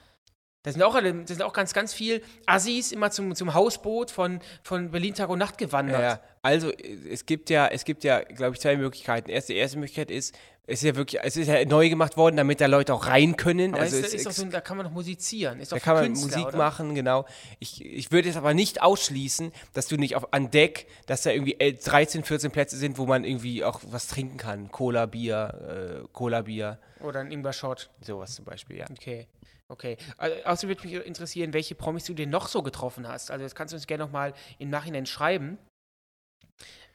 [0.65, 4.13] Da sind auch, alle, da sind auch ganz, ganz viel Assis immer zum, zum Hausboot
[4.13, 6.01] von, von Berlin Tag und Nacht gewandert.
[6.01, 6.21] Ja.
[6.41, 9.29] Also es gibt ja, es gibt ja, glaube ich, zwei Möglichkeiten.
[9.29, 12.37] Erst die erste Möglichkeit ist, es ist ja wirklich, es ist ja neu gemacht worden,
[12.37, 13.75] damit da Leute auch rein können.
[13.75, 15.61] Aber also ist, es, ist so, da kann man doch musizieren.
[15.69, 16.57] Da kann man Künstler, Musik oder?
[16.57, 17.27] machen, genau.
[17.59, 21.31] Ich, ich würde jetzt aber nicht ausschließen, dass du nicht auf, an Deck, dass da
[21.31, 24.71] irgendwie äh, 13, 14 Plätze sind, wo man irgendwie auch was trinken kann.
[24.71, 27.91] Cola, Bier, äh, Cola, Bier, Oder ein Ingwer-Shot.
[28.01, 28.87] sowas zum Beispiel, ja.
[28.91, 29.27] Okay.
[29.69, 29.97] Okay.
[30.19, 33.31] Also, außerdem würde mich interessieren, welche Promis du denn noch so getroffen hast.
[33.31, 35.57] Also das kannst du uns gerne nochmal im Nachhinein schreiben.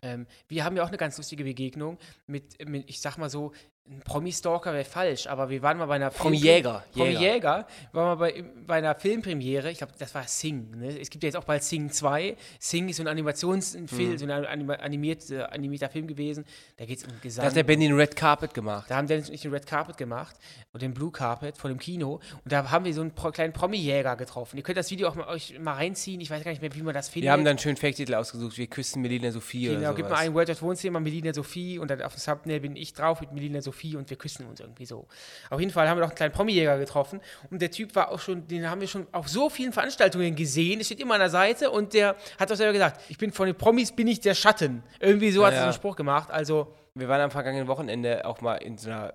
[0.01, 3.53] Ähm, wir haben ja auch eine ganz lustige Begegnung mit, mit ich sag mal so,
[3.89, 7.65] ein Promi-Stalker wäre falsch, aber wir waren mal bei einer Promi-Jäger, Promi-Jäger.
[7.93, 10.71] waren wir bei, bei einer Filmpremiere, ich glaube, das war Sing.
[10.77, 10.99] Ne?
[10.99, 12.35] Es gibt ja jetzt auch bald Sing 2.
[12.59, 14.17] Sing ist so ein Animationsfilm, Mhm.
[14.17, 16.43] so ein anim animiert, äh, animierter Film gewesen.
[16.75, 17.43] Da geht es um Gesang.
[17.43, 18.89] Da hat der Benny den Red Carpet gemacht.
[18.89, 20.35] Da haben Dennis und ich den Red Carpet gemacht
[20.73, 22.19] und den Blue Carpet vor dem Kino.
[22.43, 24.57] Und da haben wir so einen pro kleinen Promi-Jäger getroffen.
[24.57, 26.19] Ihr könnt das Video auch mal, euch mal reinziehen.
[26.19, 27.27] Ich weiß gar nicht mehr, wie man das findet.
[27.27, 28.57] Wir haben dann einen schönen Fake-Titel ausgesucht.
[28.57, 30.19] Wir küssen Melina Sophie Genau, oder gib sowas.
[30.19, 33.21] mal ein Word of Wohnzimmer, Melina Sophie und dann auf dem Thumbnail bin ich drauf
[33.21, 35.07] mit Melina Sophie und wir küssen uns irgendwie so.
[35.49, 38.19] Auf jeden Fall haben wir noch einen kleinen Promi-Jäger getroffen und der Typ war auch
[38.19, 41.29] schon, den haben wir schon auf so vielen Veranstaltungen gesehen, es steht immer an der
[41.29, 44.33] Seite und der hat auch selber gesagt, ich bin von den Promis, bin ich der
[44.35, 44.83] Schatten.
[44.99, 45.61] Irgendwie so hat er Ja.
[45.61, 49.13] so einen Spruch gemacht, also Wir waren am vergangenen Wochenende auch mal in so einer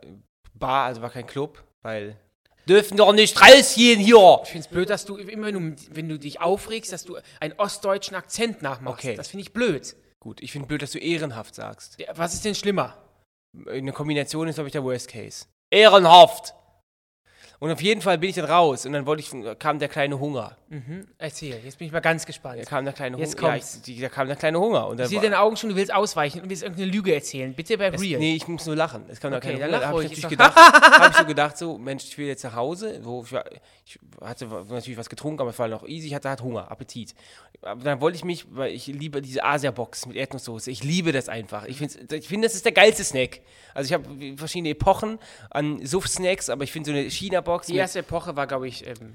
[0.54, 2.16] Bar, also war kein Club, weil
[2.68, 4.38] dürfen doch nicht rausgehen hier.
[4.44, 7.54] ich finde es blöd, dass du immer, du, wenn du dich aufregst, dass du einen
[7.58, 9.04] ostdeutschen Akzent nachmachst.
[9.04, 9.16] Okay.
[9.16, 9.96] Das finde ich blöd.
[10.20, 11.98] Gut, ich finde blöd, dass du ehrenhaft sagst.
[11.98, 12.96] Der, was ist denn schlimmer?
[13.68, 15.46] Eine Kombination ist, glaube ich, der Worst Case.
[15.70, 16.54] Ehrenhaft.
[17.62, 20.18] Und auf jeden Fall bin ich dann raus und dann wollte ich, kam der kleine
[20.18, 20.56] Hunger.
[20.68, 21.06] Mhm.
[21.16, 22.58] Erzähl, jetzt bin ich mal ganz gespannt.
[22.60, 23.46] Da kam der kleine Jetzt Hunger.
[23.46, 23.76] Ja, kommt's.
[23.76, 24.88] ich, die- da kam der kleine Hunger.
[24.88, 27.54] Und dann Ich sehe deine Augen schon, du willst ausweichen und willst irgendeine Lüge erzählen.
[27.54, 28.18] Bitte bei Es- Real.
[28.18, 29.04] Nee, ich muss nur lachen.
[29.06, 29.80] Es kam da Okay, keine dann Hunger.
[29.80, 32.56] Da habe ich natürlich gedacht, habe ich so gedacht, so, Mensch, ich will jetzt nach
[32.56, 33.00] Hause.
[33.00, 33.44] So, ich, war,
[33.86, 36.08] ich hatte natürlich was getrunken, aber es war noch easy.
[36.08, 37.14] Ich hatte halt Hunger, Appetit.
[37.60, 40.68] Aber dann wollte ich mich, weil ich liebe diese Asia-Box mit Erdnusssoße.
[40.68, 41.66] Ich liebe das einfach.
[41.66, 43.38] Ich finde, ich find, das ist der geilste Snack.
[43.72, 45.20] Also ich habe verschiedene Epochen
[45.50, 49.12] an Suff-Snacks, aber ich finde so eine China-Box Die erste Epoche war, glaube ich, ähm,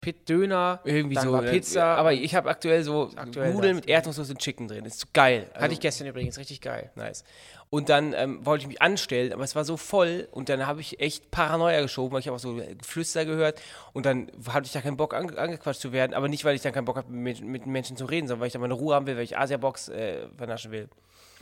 [0.00, 1.32] Pit Döner, irgendwie dann so.
[1.32, 1.96] war äh, Pizza.
[1.96, 3.82] Aber ich habe aktuell so aktuell Nudeln das.
[3.82, 4.84] mit Erdnusssoße und Chicken drin.
[4.84, 5.48] Das ist geil.
[5.52, 6.90] Also, hatte ich gestern übrigens, richtig geil.
[6.94, 7.24] Nice.
[7.68, 10.80] Und dann ähm, wollte ich mich anstellen, aber es war so voll und dann habe
[10.80, 13.60] ich echt Paranoia geschoben, weil ich habe auch so Geflüster gehört
[13.92, 16.62] und dann hatte ich da keinen Bock ange angequatscht zu werden, aber nicht, weil ich
[16.62, 18.96] dann keinen Bock habe, mit, mit Menschen zu reden, sondern weil ich dann meine Ruhe
[18.96, 20.88] haben will, weil ich Asia-Box äh, vernaschen will.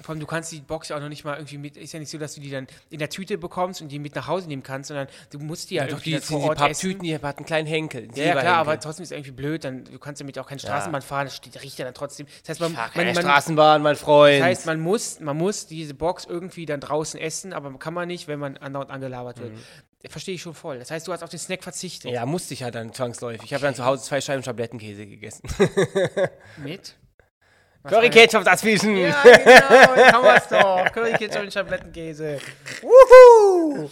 [0.00, 1.98] Vor allem, du kannst die Box ja auch noch nicht mal irgendwie mit, ist ja
[1.98, 4.48] nicht so, dass du die dann in der Tüte bekommst und die mit nach Hause
[4.48, 7.02] nehmen kannst, sondern du musst die ja, doch, irgendwie die, vor die Ort Papptüten, essen.
[7.02, 8.02] die hatten einen kleinen Henkel.
[8.02, 8.54] Ja, ja, klar, Silberhenkel.
[8.54, 11.36] aber trotzdem ist es irgendwie blöd, dann, du kannst damit auch keine Straßenbahn fahren, das
[11.36, 12.26] steht, riecht ja dann trotzdem.
[12.42, 14.40] Das heißt, man, Ich man, keine man, Straßenbahn, mein Freund.
[14.40, 18.06] das heißt, man muss, man muss diese Box irgendwie dann draußen essen, aber kann man
[18.08, 19.52] nicht, wenn man andauernd angelabert wird.
[20.06, 20.78] Verstehe ich schon voll.
[20.78, 22.10] Das heißt, du hast auf den Snack verzichtet.
[22.10, 22.14] Mhm.
[22.14, 23.42] ja, musste ich ja dann zwangsläufig.
[23.44, 25.42] Ich habe dann zu Hause zwei Scheiben Schablettenkäse gegessen.
[26.56, 26.94] Mit?
[27.82, 28.96] Was Curry war denn- Ketchup dazwischen.
[28.96, 30.92] Ja, genau, jetzt haben wir es doch.
[30.92, 32.38] Curry Ketchup und Schablettenkäse.
[32.82, 33.88] Wuhu!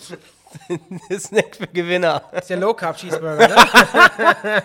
[1.19, 2.23] Snack für Gewinner.
[2.33, 4.63] Das ist der Low Carb Cheeseburger, ne?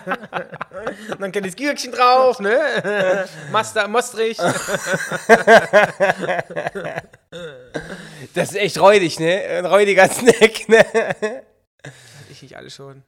[1.10, 3.26] und dann kann das Gürkchen drauf, ne?
[3.50, 4.38] Master, Mostrich.
[8.34, 9.42] Das ist echt räudig, ne?
[9.58, 10.84] Ein räudiger Snack, ne?
[12.30, 13.02] Ich nicht alle schon.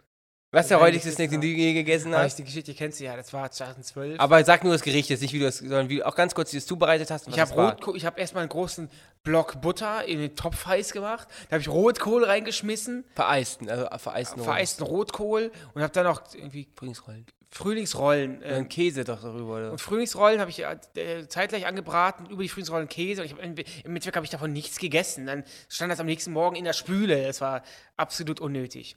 [0.55, 2.39] Was der das Snack, ist den du je gegessen hast?
[2.39, 4.21] die Geschichte kennst du ja, das war 2012.
[4.21, 6.53] Aber sag nur das Gericht jetzt, nicht wie du das, sondern wie, auch ganz kurz,
[6.53, 7.27] wie du es zubereitet hast.
[7.27, 7.57] und ich habe es.
[7.57, 8.89] Rotkohl, habe erstmal einen großen
[9.23, 11.29] Block Butter in den Topf heiß gemacht.
[11.49, 14.45] Da habe ich Rotkohl reingeschmissen, Vereisten, also vereisten Rollen.
[14.45, 17.27] vereisten Rotkohl und habe dann auch irgendwie Frühlingsrollen.
[17.51, 18.43] Frühlingsrollen.
[18.43, 19.73] Äh, ähm, Käse doch darüber, oder?
[19.73, 23.23] Und Frühlingsrollen habe ich äh, zeitgleich angebraten, über die Frühlingsrollen Käse.
[23.23, 25.27] Und ich hab, im Endeffekt habe ich davon nichts gegessen.
[25.27, 27.25] Dann stand das am nächsten Morgen in der Spüle.
[27.27, 27.63] Es war
[27.97, 28.97] absolut unnötig.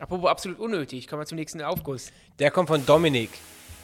[0.00, 2.12] Apropos absolut unnötig, kommen wir zum nächsten Aufguss.
[2.38, 3.30] Der kommt von Dominik.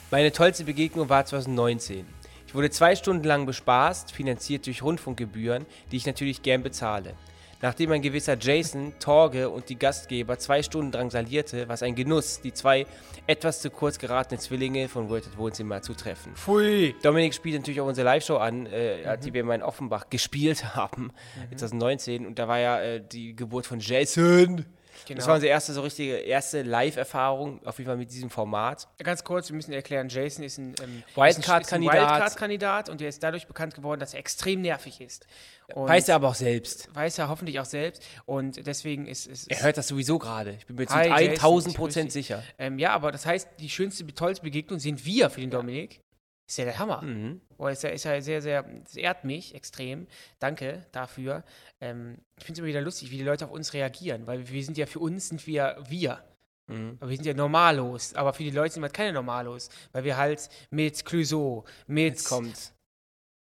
[0.09, 2.05] Meine tollste Begegnung war 2019.
[2.47, 7.13] Ich wurde zwei Stunden lang bespaßt, finanziert durch Rundfunkgebühren, die ich natürlich gern bezahle.
[7.61, 12.41] Nachdem ein gewisser Jason, Torge und die Gastgeber zwei Stunden drangsalierte, war es ein Genuss,
[12.41, 12.87] die zwei
[13.27, 16.33] etwas zu kurz geratene Zwillinge von World at Wohnzimmer zu treffen.
[16.35, 16.95] Pfui.
[17.03, 19.21] Dominik spielt natürlich auch unsere Live-Show an, äh, Mhm.
[19.21, 21.11] die wir in Offenbach gespielt haben,
[21.55, 22.25] 2019.
[22.25, 24.65] Und da war ja äh, die Geburt von Jason.
[25.05, 25.17] Genau.
[25.17, 28.87] Das war unsere erste so richtige erste Live-Erfahrung, auf jeden Fall mit diesem Format.
[29.03, 31.95] Ganz kurz, wir müssen erklären, Jason ist ein, ähm, Wildcard-Kandidat.
[31.95, 35.25] Wildcard-Kandidat und der ist dadurch bekannt geworden, dass er extrem nervig ist.
[35.73, 36.89] Und Weiß er aber auch selbst.
[36.95, 39.45] weiß er hoffentlich auch selbst und deswegen ist es.
[39.47, 40.51] Er hört das sowieso gerade.
[40.51, 42.25] Ich bin mir zu Hi, Jason, 1000 ich Prozent grüß dich.
[42.27, 42.43] sicher.
[42.57, 46.01] Ähm, ja, aber das heißt, die schönste, tollste Begegnung sind wir für den Dominik.
[46.49, 47.03] Ist ja der Hammer.
[47.03, 47.41] Mhm.
[47.59, 50.07] Oh, ist ja, ist ja sehr, sehr, das ehrt mich extrem.
[50.39, 51.43] Danke dafür.
[51.79, 54.63] Ähm, ich finde es immer wieder lustig, wie die Leute auf uns reagieren, weil wir
[54.63, 56.23] sind ja für uns sind wir wir.
[56.65, 56.97] Mhm.
[56.99, 58.15] Aber wir sind ja normalos.
[58.15, 62.15] Aber für die Leute sind wir halt keine Normalos, weil wir halt mit Clouseau, mit,
[62.15, 62.73] Jetzt kommt's.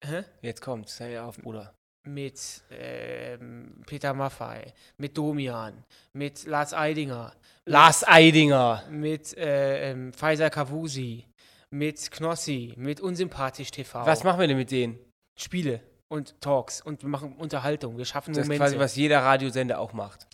[0.04, 0.24] Hä?
[0.42, 0.98] Jetzt kommt's.
[0.98, 1.74] Sei auf, Bruder.
[2.04, 7.34] mit ähm, Peter Maffei, mit Domian, mit Lars Eidinger,
[7.66, 8.84] Lars Eidinger.
[8.90, 11.26] mit äh, ähm, Pfizer Kavusi,
[11.70, 14.06] mit Knossi, mit Unsympathisch TV.
[14.06, 15.00] Was machen wir denn mit denen?
[15.36, 17.98] Spiele und Talks und wir machen Unterhaltung.
[17.98, 18.64] Wir schaffen Das ist Momente.
[18.64, 20.28] quasi, was jeder Radiosender auch macht.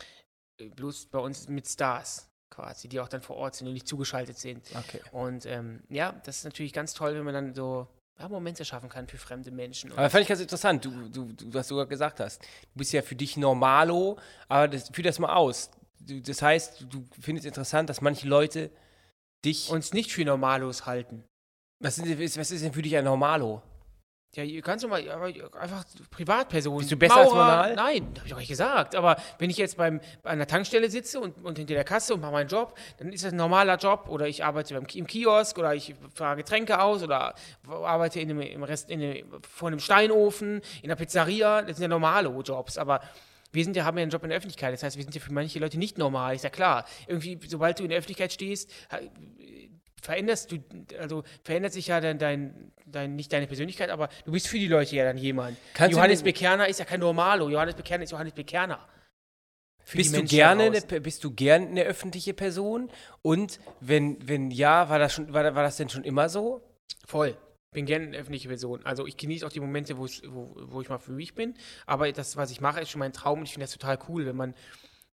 [0.76, 2.30] Bloß bei uns mit Stars.
[2.50, 4.70] quasi, die auch dann vor Ort sind und nicht zugeschaltet sind.
[4.78, 5.02] Okay.
[5.12, 7.88] Und ähm, ja, das ist natürlich ganz toll, wenn man dann so
[8.20, 9.92] ja, Momente schaffen kann für fremde Menschen.
[9.94, 12.44] Aber fand ich ganz interessant, du, du, du, was du sogar gesagt hast.
[12.44, 15.72] Du bist ja für dich Normalo, aber das, führ das mal aus.
[16.00, 18.70] Du, das heißt, du findest interessant, dass manche Leute
[19.46, 19.70] dich.
[19.70, 21.24] uns nicht für Normalos halten.
[21.80, 23.62] was, ist, was ist denn für dich ein Normalo?
[24.36, 25.08] Ja, ihr kannst doch mal
[25.60, 26.80] einfach Privatpersonen.
[26.80, 27.76] Bist du besser als Monal?
[27.76, 28.96] Nein, habe ich doch nicht gesagt.
[28.96, 32.22] Aber wenn ich jetzt beim, bei einer Tankstelle sitze und, und hinter der Kasse und
[32.22, 34.08] mache meinen Job, dann ist das ein normaler Job.
[34.10, 37.36] Oder ich arbeite beim, im Kiosk oder ich fahre Getränke aus oder
[37.68, 41.62] arbeite in einem, im Rest, in einem, vor einem Steinofen, in einer Pizzeria.
[41.62, 42.80] Das sind ja normale Jobs.
[42.80, 43.02] Aber
[43.54, 44.74] wir sind ja, haben ja einen Job in der Öffentlichkeit.
[44.74, 46.36] Das heißt, wir sind ja für manche Leute nicht normal.
[46.36, 46.86] Ist ja klar.
[47.08, 48.70] Irgendwie, sobald du in der Öffentlichkeit stehst,
[50.02, 50.58] veränderst du,
[51.00, 54.68] also verändert sich ja dein, dein, dein, nicht deine Persönlichkeit, aber du bist für die
[54.68, 55.58] Leute ja dann jemand.
[55.74, 57.50] Kannst Johannes Bekerner ist ja kein Normalo.
[57.50, 58.86] Johannes Bekerner ist Johannes Bekerner.
[59.92, 62.90] Bist du, gerne eine, bist du gern eine öffentliche Person?
[63.22, 66.62] Und wenn, wenn ja, war das, schon, war, war das denn schon immer so?
[67.06, 67.38] Voll.
[67.74, 68.86] Bin gerne eine öffentliche Person.
[68.86, 71.56] Also ich genieße auch die Momente, wo, es- wo, wo ich mal für mich bin.
[71.86, 74.26] Aber das, was ich mache, ist schon mein Traum und ich finde das total cool,
[74.26, 74.54] wenn man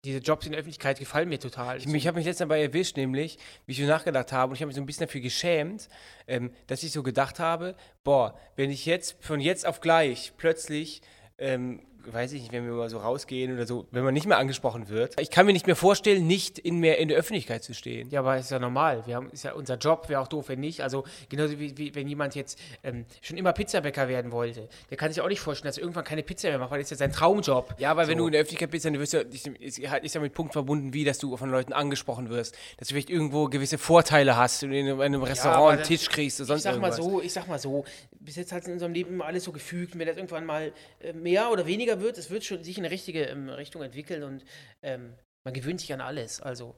[0.05, 1.77] diese Jobs in der Öffentlichkeit gefallen mir total.
[1.77, 4.61] Ich, ich habe mich letztens dabei erwischt, nämlich, wie ich so nachgedacht habe, und ich
[4.61, 5.89] habe mich so ein bisschen dafür geschämt,
[6.25, 11.01] ähm, dass ich so gedacht habe, boah, wenn ich jetzt von jetzt auf gleich plötzlich,
[11.37, 14.37] ähm, weiß ich nicht, wenn wir mal so rausgehen oder so, wenn man nicht mehr
[14.37, 17.73] angesprochen wird, ich kann mir nicht mehr vorstellen, nicht in mehr in der Öffentlichkeit zu
[17.73, 18.09] stehen.
[18.09, 19.03] Ja, aber ist ja normal.
[19.05, 20.81] Wir haben, ist ja unser Job, wäre auch doof, wenn nicht.
[20.81, 25.11] Also genauso wie, wie wenn jemand jetzt ähm, schon immer Pizzabäcker werden wollte, der kann
[25.11, 26.97] sich auch nicht vorstellen, dass er irgendwann keine Pizza mehr macht, weil das ist ja
[26.97, 27.75] sein Traumjob.
[27.77, 28.23] Ja, aber wenn So.
[28.23, 30.53] du in der Öffentlichkeit bist, dann wirst du, ist, ist, halt- ist ja mit Punkt
[30.53, 34.63] verbunden, wie, dass du von Leuten angesprochen wirst, dass du vielleicht irgendwo gewisse Vorteile hast
[34.63, 37.05] und in einem, Restaurant einen dann- Tisch kriegst oder sonst ich sag mal irgendwas.
[37.11, 37.83] so, ich sag mal so,
[38.19, 39.97] bis jetzt hat es in unserem Leben immer alles so gefügt.
[39.97, 42.91] Wenn das irgendwann mal äh, mehr oder weniger wird, es wird schon sich in eine
[42.91, 44.43] richtige ähm, Richtung entwickeln und
[44.81, 46.41] ähm, man gewöhnt sich an alles.
[46.41, 46.75] Also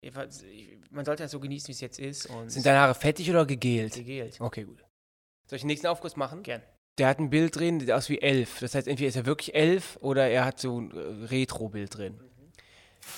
[0.00, 0.12] ich
[0.90, 2.26] man sollte das so genießen, wie es jetzt ist.
[2.26, 3.94] Und Sind deine Haare fettig oder gegelt?
[3.94, 4.40] gegelt.
[4.40, 4.84] Okay, gut.
[5.46, 6.42] Soll ich den nächsten Aufguss machen?
[6.42, 6.62] Gern.
[6.98, 8.58] Der hat ein Bild drin, das sieht aus wie elf.
[8.60, 12.20] Das heißt, entweder ist er wirklich elf oder er hat so ein äh, Retro-Bild drin.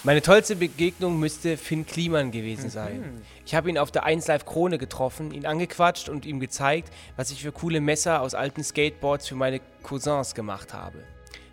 [0.05, 3.23] Meine tollste Begegnung müsste Finn Kliman gewesen sein.
[3.45, 7.31] Ich habe ihn auf der 1 Live Krone getroffen, ihn angequatscht und ihm gezeigt, was
[7.31, 11.03] ich für coole Messer aus alten Skateboards für meine Cousins gemacht habe.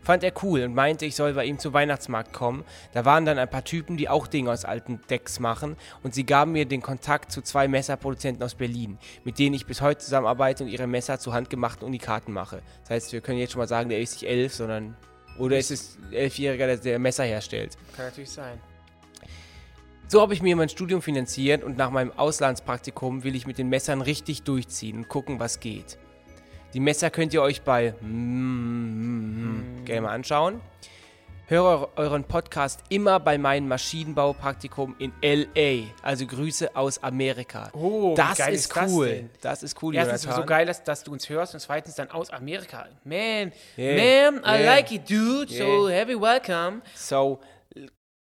[0.08, 2.64] Fand er cool und meinte, ich soll bei ihm zum Weihnachtsmarkt kommen.
[2.94, 6.26] Da waren dann ein paar Typen, die auch Dinge aus alten Decks machen und sie
[6.26, 10.64] gaben mir den Kontakt zu zwei Messerproduzenten aus Berlin, mit denen ich bis heute zusammenarbeite
[10.64, 12.62] und ihre Messer zu handgemachten Unikaten mache.
[12.84, 14.96] Das heißt, wir können jetzt schon mal sagen, der ist nicht elf, sondern
[15.40, 17.78] oder ist es ein Elfjähriger, der, der Messer herstellt.
[17.94, 18.62] Kann natürlich sein.
[20.08, 23.68] So habe ich mir mein Studium finanziert und nach meinem Auslandspraktikum will ich mit den
[23.68, 25.98] Messern richtig durchziehen und gucken, was geht.
[26.74, 30.62] Die Messer könnt ihr euch bei mm, gerne mal anschauen.
[31.50, 35.86] Höre eure- euren Podcast immer bei meinem Maschinenbaupraktikum in LA.
[36.04, 37.70] Also Grüße aus Amerika.
[37.72, 39.08] Oh, das geil ist ist das cool.
[39.08, 39.30] denn?
[39.40, 40.44] Das, ist cool, Erstens Jonathan.
[40.44, 42.86] so geil, dass, dass du uns hörst und zweitens dann aus Amerika.
[43.06, 44.32] Man, Yeah.
[44.32, 44.76] man, I Yeah.
[44.76, 45.48] like it, dude.
[45.54, 45.96] So Yeah.
[46.00, 46.82] heavy welcome.
[46.96, 47.40] So,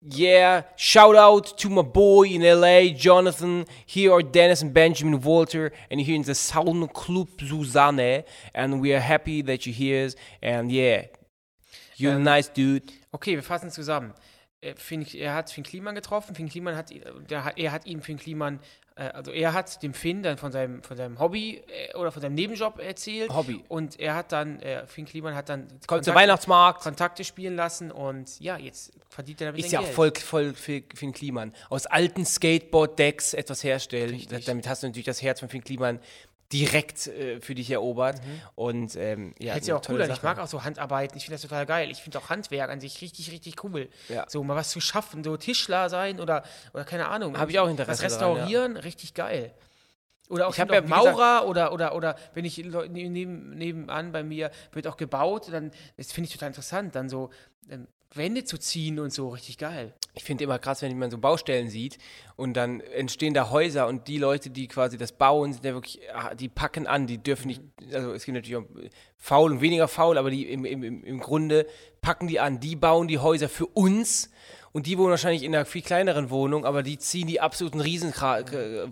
[0.04, 3.66] yeah, shout out to my boy in LA, Jonathan.
[3.86, 8.24] Here are Dennis and Benjamin Walter, and here in the Sauna Club Susanne.
[8.54, 10.10] And we are happy that you're here.
[10.42, 11.04] And yeah,
[11.96, 12.92] you're a nice dude.
[13.14, 14.12] Okay, wir fassen zusammen.
[14.60, 16.34] Äh, Finn, er hat Finn Kliman getroffen.
[16.34, 16.90] Finn Kliman hat,
[17.28, 18.60] der, hat- er hat ihm Finn Kliman, äh,
[19.00, 22.34] also er hat dem Finn dann von seinem, von seinem Hobby äh, oder von seinem
[22.34, 23.30] Nebenjob erzählt.
[23.34, 23.64] Hobby.
[23.68, 26.82] Und er hat dann, äh, Finn Kliman hat dann Kommt zum Kontakte- Weihnachtsmarkt.
[26.82, 29.94] Kontakte spielen lassen und ja, jetzt verdient er damit Ist ja auch Geld.
[29.94, 31.52] voll, voll für Finn Kliman.
[31.70, 34.10] Aus alten Skateboard-Decks etwas herstellen.
[34.10, 34.44] Richtig.
[34.44, 35.98] Damit hast du natürlich das Herz von Finn Kliman
[36.52, 38.20] direkt äh, für dich erobert.
[38.54, 40.10] Und ähm, ja, sich eine auch cool an.
[40.10, 41.16] Ich mag auch so Handarbeiten.
[41.16, 41.90] Ich finde das total geil.
[41.90, 43.88] Ich finde auch Handwerk an sich richtig, richtig cool.
[44.08, 44.26] Ja.
[44.28, 46.42] So mal was zu schaffen, so Tischler sein oder,
[46.74, 47.38] oder keine Ahnung.
[47.38, 49.52] Hab ich auch Interesse Was daran, restaurieren, richtig geil.
[50.28, 52.56] Oder auch, Ich hab ich ja, auch wie gesagt- Maurer oder, oder, oder wenn ich
[52.58, 56.94] Leu- ne- neben, nebenan bei mir wird auch gebaut, dann das finde ich total interessant,
[56.94, 57.30] dann so
[57.68, 59.94] ähm, Wände zu ziehen und so, richtig geil.
[60.14, 61.96] Ich finde immer krass, wenn man so Baustellen sieht
[62.36, 66.00] und dann entstehen da Häuser und die Leute, die quasi das bauen, sind ja wirklich,
[66.12, 68.68] ah, die packen an, die dürfen nicht, also es gibt natürlich auch
[69.16, 71.66] faul und weniger faul, aber die im, im- im Grunde
[72.02, 74.30] packen die an, die bauen die Häuser für uns
[74.72, 78.40] und die wohnen wahrscheinlich in einer viel kleineren Wohnung, aber die ziehen die absoluten Riesenkra
[78.40, 78.88] äh,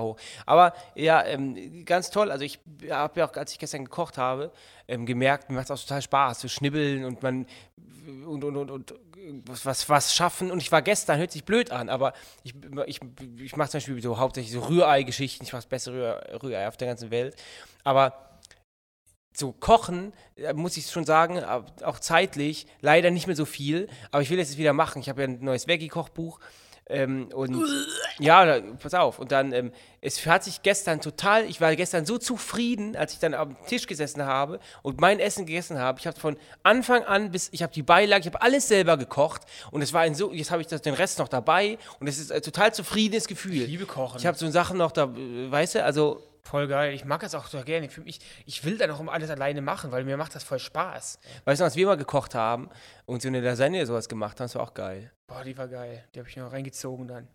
[0.00, 0.16] hoch.
[0.46, 2.58] Aber ja, ähm, ganz toll, also ich
[2.90, 4.52] habe ja auch, als ich gestern gekocht habe,
[4.88, 7.46] ähm, gemerkt, mir macht es auch total Spaß zu schnibbeln und man
[8.26, 8.94] und, und, und, und
[9.46, 10.50] was, was, schaffen.
[10.50, 12.54] Und ich war gestern, hört sich blöd an, aber ich,
[12.86, 13.00] ich,
[13.38, 15.44] ich mache zum Beispiel so hauptsächlich so Rührei-Geschichten.
[15.44, 15.92] Ich mache das beste
[16.42, 17.36] Rührei auf der ganzen Welt.
[17.84, 18.31] Aber
[19.32, 23.88] so kochen, äh, muss ich schon sagen, äh, auch zeitlich, leider nicht mehr so viel.
[24.10, 25.00] Aber ich will es jetzt wieder machen.
[25.00, 26.38] Ich habe ja ein neues Veggie-Kochbuch.
[26.88, 27.64] Ähm, und
[28.18, 29.18] ja, pass auf.
[29.18, 33.20] Und dann, ähm, es hat sich gestern total, ich war gestern so zufrieden, als ich
[33.20, 36.00] dann am Tisch gesessen habe und mein Essen gegessen habe.
[36.00, 39.42] Ich habe von Anfang an bis, ich habe die Beilage, ich habe alles selber gekocht
[39.70, 42.18] und es war ein so, jetzt habe ich das, den Rest noch dabei und es
[42.18, 43.62] ist ein total zufriedenes Gefühl.
[43.62, 44.18] Ich liebe Kochen.
[44.18, 46.92] Ich habe so Sachen noch da, äh, weißt du, also Voll geil.
[46.92, 47.88] Ich mag das auch so gerne.
[48.04, 51.20] Mich, ich will dann auch immer alles alleine machen, weil mir macht das voll Spaß.
[51.44, 52.68] Weißt du, als wir mal gekocht haben
[53.06, 55.12] und so eine Lasagne sowas gemacht haben, das war auch geil.
[55.28, 56.04] Boah, die war geil.
[56.14, 57.28] Die habe ich noch reingezogen dann.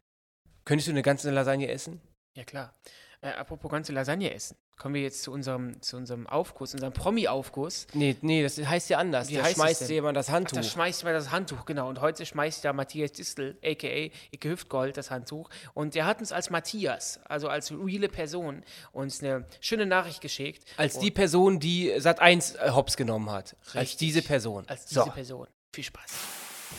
[0.65, 2.01] Könntest du eine ganze Lasagne essen?
[2.35, 2.73] Ja, klar.
[3.21, 4.55] Äh, apropos ganze Lasagne essen.
[4.77, 7.87] Kommen wir jetzt zu unserem, zu unserem Aufguss, unserem Promi-Aufguss.
[7.93, 9.27] Nee, nee, das heißt ja anders.
[9.29, 10.57] Wie da heißt schmeißt jemand das Ach, Handtuch.
[10.57, 11.89] da schmeißt mal das Handtuch, genau.
[11.89, 14.11] Und heute schmeißt da Matthias Distel, a.k.a.
[14.31, 15.49] Icke Hüftgold, das Handtuch.
[15.73, 20.63] Und der hat uns als Matthias, also als reale Person, uns eine schöne Nachricht geschickt.
[20.77, 23.55] als die Und- Person, die Sat 1 äh, Hops genommen hat.
[23.65, 23.97] Als Richtig.
[23.97, 24.63] diese Person.
[24.67, 25.09] Als diese so.
[25.09, 25.47] Person.
[25.73, 26.11] Viel Spaß.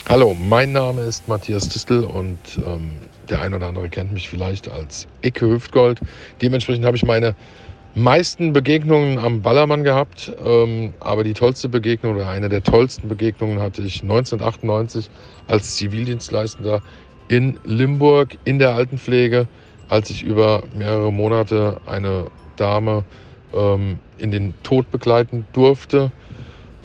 [0.08, 2.92] Hallo, mein Name ist Matthias Distel und ähm,
[3.28, 6.00] der ein oder andere kennt mich vielleicht als Icke Hüftgold.
[6.40, 7.36] Dementsprechend habe ich meine
[7.94, 13.60] meisten Begegnungen am Ballermann gehabt, ähm, aber die tollste Begegnung oder eine der tollsten Begegnungen
[13.60, 15.10] hatte ich 1998
[15.46, 16.80] als Zivildienstleistender
[17.28, 19.46] in Limburg in der Altenpflege,
[19.90, 23.04] als ich über mehrere Monate eine Dame
[23.52, 26.12] ähm, in den Tod begleiten durfte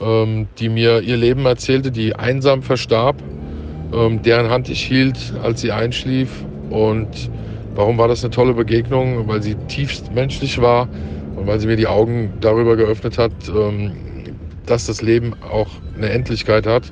[0.01, 3.15] ähm, die mir ihr Leben erzählte, die einsam verstarb,
[3.93, 6.43] ähm, deren Hand ich hielt, als sie einschlief.
[6.69, 7.29] Und
[7.75, 9.27] warum war das eine tolle Begegnung?
[9.27, 10.87] Weil sie tiefst menschlich war
[11.35, 13.91] und weil sie mir die Augen darüber geöffnet hat, ähm,
[14.65, 16.91] dass das Leben auch eine Endlichkeit hat.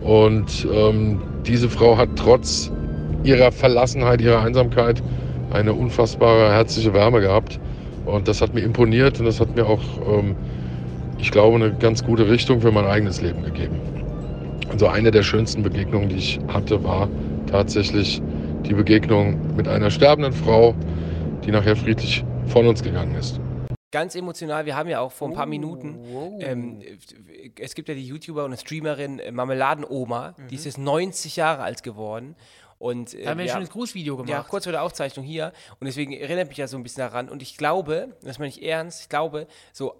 [0.00, 2.70] Und ähm, diese Frau hat trotz
[3.22, 5.02] ihrer Verlassenheit, ihrer Einsamkeit
[5.52, 7.60] eine unfassbare herzliche Wärme gehabt.
[8.06, 10.36] Und das hat mir imponiert und das hat mir auch ähm,
[11.20, 13.78] ich glaube, eine ganz gute Richtung für mein eigenes Leben gegeben.
[14.70, 17.08] Also eine der schönsten Begegnungen, die ich hatte, war
[17.50, 18.22] tatsächlich
[18.66, 20.74] die Begegnung mit einer sterbenden Frau,
[21.44, 23.40] die nachher friedlich von uns gegangen ist.
[23.92, 26.32] Ganz emotional, wir haben ja auch vor ein paar Oh, Minuten, wow.
[26.40, 26.80] ähm,
[27.58, 30.48] es gibt ja die YouTuber und eine Streamerin äh, Marmeladenoma, Mhm.
[30.48, 32.36] die ist jetzt 90 Jahre alt geworden.
[32.78, 34.30] Und, äh, Da haben wir ein ja, schönes Grußvideo gemacht.
[34.30, 35.52] Ja, kurz vor der Aufzeichnung hier.
[35.80, 37.28] Und deswegen erinnert mich ja so ein bisschen daran.
[37.28, 39.94] Und ich glaube, das meine ich ernst, ich glaube, so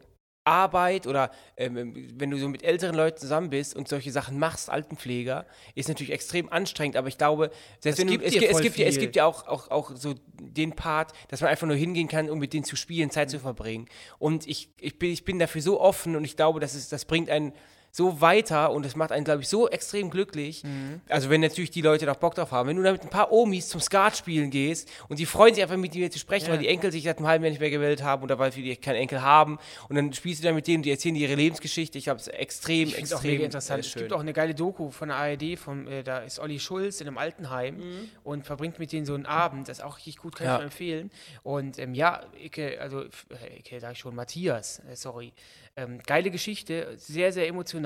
[0.51, 4.69] Arbeit oder ähm, wenn du so mit älteren Leuten zusammen bist und solche Sachen machst,
[4.69, 8.61] Altenpfleger, ist natürlich extrem anstrengend, aber ich glaube, selbst Es wenn du, gibt es, es,
[8.61, 11.77] gibt ja, es gibt ja auch, auch, auch so den Part, dass man einfach nur
[11.77, 13.87] hingehen kann, um mit denen zu spielen, Zeit zu verbringen.
[14.19, 17.05] Und ich, ich, bin, ich bin dafür so offen und ich glaube, das, ist, das
[17.05, 17.53] bringt einen
[17.93, 20.63] so weiter und es macht einen, glaube ich, so extrem glücklich.
[21.09, 22.69] Also wenn natürlich die Leute noch Bock drauf haben.
[22.69, 25.63] Wenn du da mit ein paar Omis zum Skat spielen gehst und die freuen sich
[25.63, 26.53] einfach mit dir zu sprechen, Ja.
[26.53, 28.77] weil die Enkel sich seit einem halben Jahr nicht mehr gewählt haben oder weil die
[28.77, 31.99] keinen Enkel haben und dann spielst du da mit denen, die erzählen dir ihre Lebensgeschichte.
[31.99, 33.85] Ich glaube, es ist extrem, Ich auch extrem mega interessant.
[33.85, 36.61] äh, Es gibt auch eine geile Doku von der ARD, von, äh, da ist Olli
[36.61, 38.09] Schulz in einem Altenheim Mhm.
[38.25, 39.69] und verbringt mit denen so einen Abend.
[39.69, 40.55] Das ist auch richtig gut, kann Ja.
[40.55, 41.11] ich nur empfehlen.
[41.43, 45.33] Und ähm, ja, Icke, also äh, Icke, sag ich schon, Matthias, äh, sorry.
[45.77, 47.80] Ähm, geile Geschichte, sehr, sehr emotional.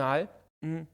[0.61, 0.87] Mhm.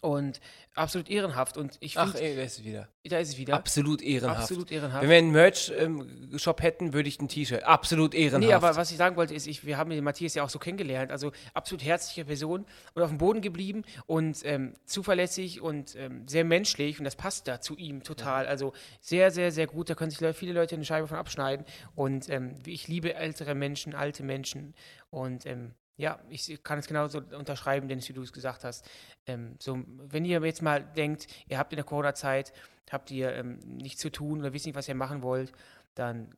[0.00, 0.40] Und
[0.74, 1.56] absolut ehrenhaft.
[1.56, 2.88] Und ich Ach, finde, ey, da ist es wieder.
[3.04, 3.54] da ist es wieder.
[3.54, 4.40] Absolut ehrenhaft.
[4.40, 5.02] Absolut ehrenhaft.
[5.02, 7.62] Wenn wir einen Merch-Shop hätten, würde ich ein T-Shirt.
[7.62, 8.44] Absolut ehrenhaft.
[8.44, 10.58] Nee, aber was ich sagen wollte, ist, ich, wir haben den Matthias ja auch so
[10.58, 11.12] kennengelernt.
[11.12, 16.44] Also absolut herzliche Person und auf dem Boden geblieben und ähm, zuverlässig und ähm, sehr
[16.44, 18.46] menschlich und das passt da zu ihm total.
[18.46, 19.90] Also sehr, sehr, sehr gut.
[19.90, 21.64] Da können sich le- viele Leute eine Scheibe von abschneiden.
[21.94, 24.74] Und ähm, ich liebe ältere Menschen, alte Menschen.
[25.10, 28.88] Und ähm, ja, ich kann es genauso unterschreiben, Dennis, wie du es gesagt hast.
[29.26, 32.52] Ähm, so, wenn ihr jetzt mal denkt, ihr habt in der Corona-Zeit,
[32.90, 35.52] habt ihr ähm, nichts zu tun oder wisst nicht, was ihr machen wollt,
[35.94, 36.34] dann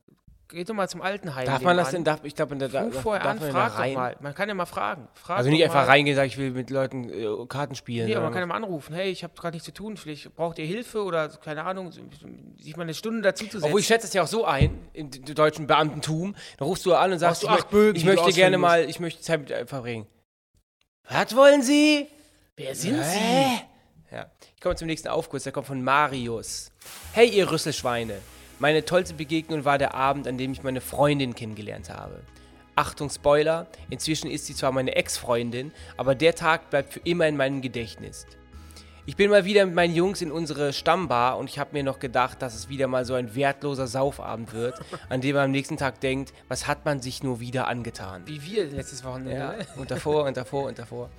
[0.49, 1.47] geht doch mal zum Altenheim.
[1.47, 2.05] darf man das denn?
[2.05, 3.95] Darf, ich glaube, da, Ruf darf, vorher darf an, man frag doch rein?
[3.95, 4.17] mal.
[4.21, 5.09] Man kann ja mal fragen.
[5.15, 5.91] Frag Also nicht doch einfach mal.
[5.91, 8.07] reingehen, sagen, ich will mit Leuten äh, Karten spielen.
[8.07, 8.95] Nee, aber man kann ja mal anrufen.
[8.95, 9.97] Hey, ich habe gerade nichts zu tun.
[9.97, 13.65] Vielleicht braucht ihr Hilfe oder keine Ahnung, sich mal eine Stunde dazu zu setzen.
[13.65, 17.13] Obwohl ich schätze es ja auch so ein, im deutschen Beamtentum, da rufst du an
[17.13, 20.07] und sagst, du ich, acht Bögen, ich möchte gerne mal, ich möchte Zeit mit verbringen.
[21.09, 22.09] Was wollen Sie?
[22.57, 23.63] Wer sind Hä?
[24.11, 24.31] Ja.
[24.55, 26.71] Ich komme zum nächsten Aufguss, der kommt von Marius.
[27.13, 28.19] Hey, ihr Rüsselschweine.
[28.59, 32.23] Meine tollste Begegnung war der Abend, an dem ich meine Freundin kennengelernt habe.
[32.75, 37.37] Achtung, Spoiler, inzwischen ist sie zwar meine Ex-Freundin, aber der Tag bleibt für immer in
[37.37, 38.27] meinem Gedächtnis.
[39.05, 42.01] Ich bin mal wieder mit meinen Jungs in unsere Stammbar und ich habe mir noch
[42.01, 45.77] gedacht, dass es wieder mal so ein wertloser Saufabend wird, an dem man am nächsten
[45.77, 48.23] Tag denkt, was hat man sich nur wieder angetan.
[48.27, 49.37] Wie wir letztes Wochenende.
[49.37, 51.11] Ja, und davor und davor und davor.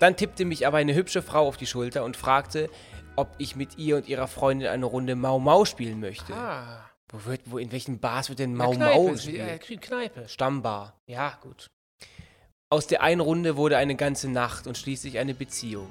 [0.00, 2.68] Dann tippte mich aber eine hübsche Frau auf die Schulter und fragte,
[3.16, 6.34] ob ich mit ihr und ihrer Freundin eine Runde Mau Mau spielen möchte.
[6.34, 6.90] Ah.
[7.08, 9.12] Wo wird, wo, in welchen Bars wird denn Ja, Mau Kneipe, Mau äh,
[9.58, 9.82] gespielt?
[9.82, 10.28] Kneipe.
[10.28, 10.94] Stammbar.
[11.06, 11.70] Ja, gut.
[12.68, 15.88] Aus der einen Runde wurde eine ganze Nacht und schließlich eine Beziehung.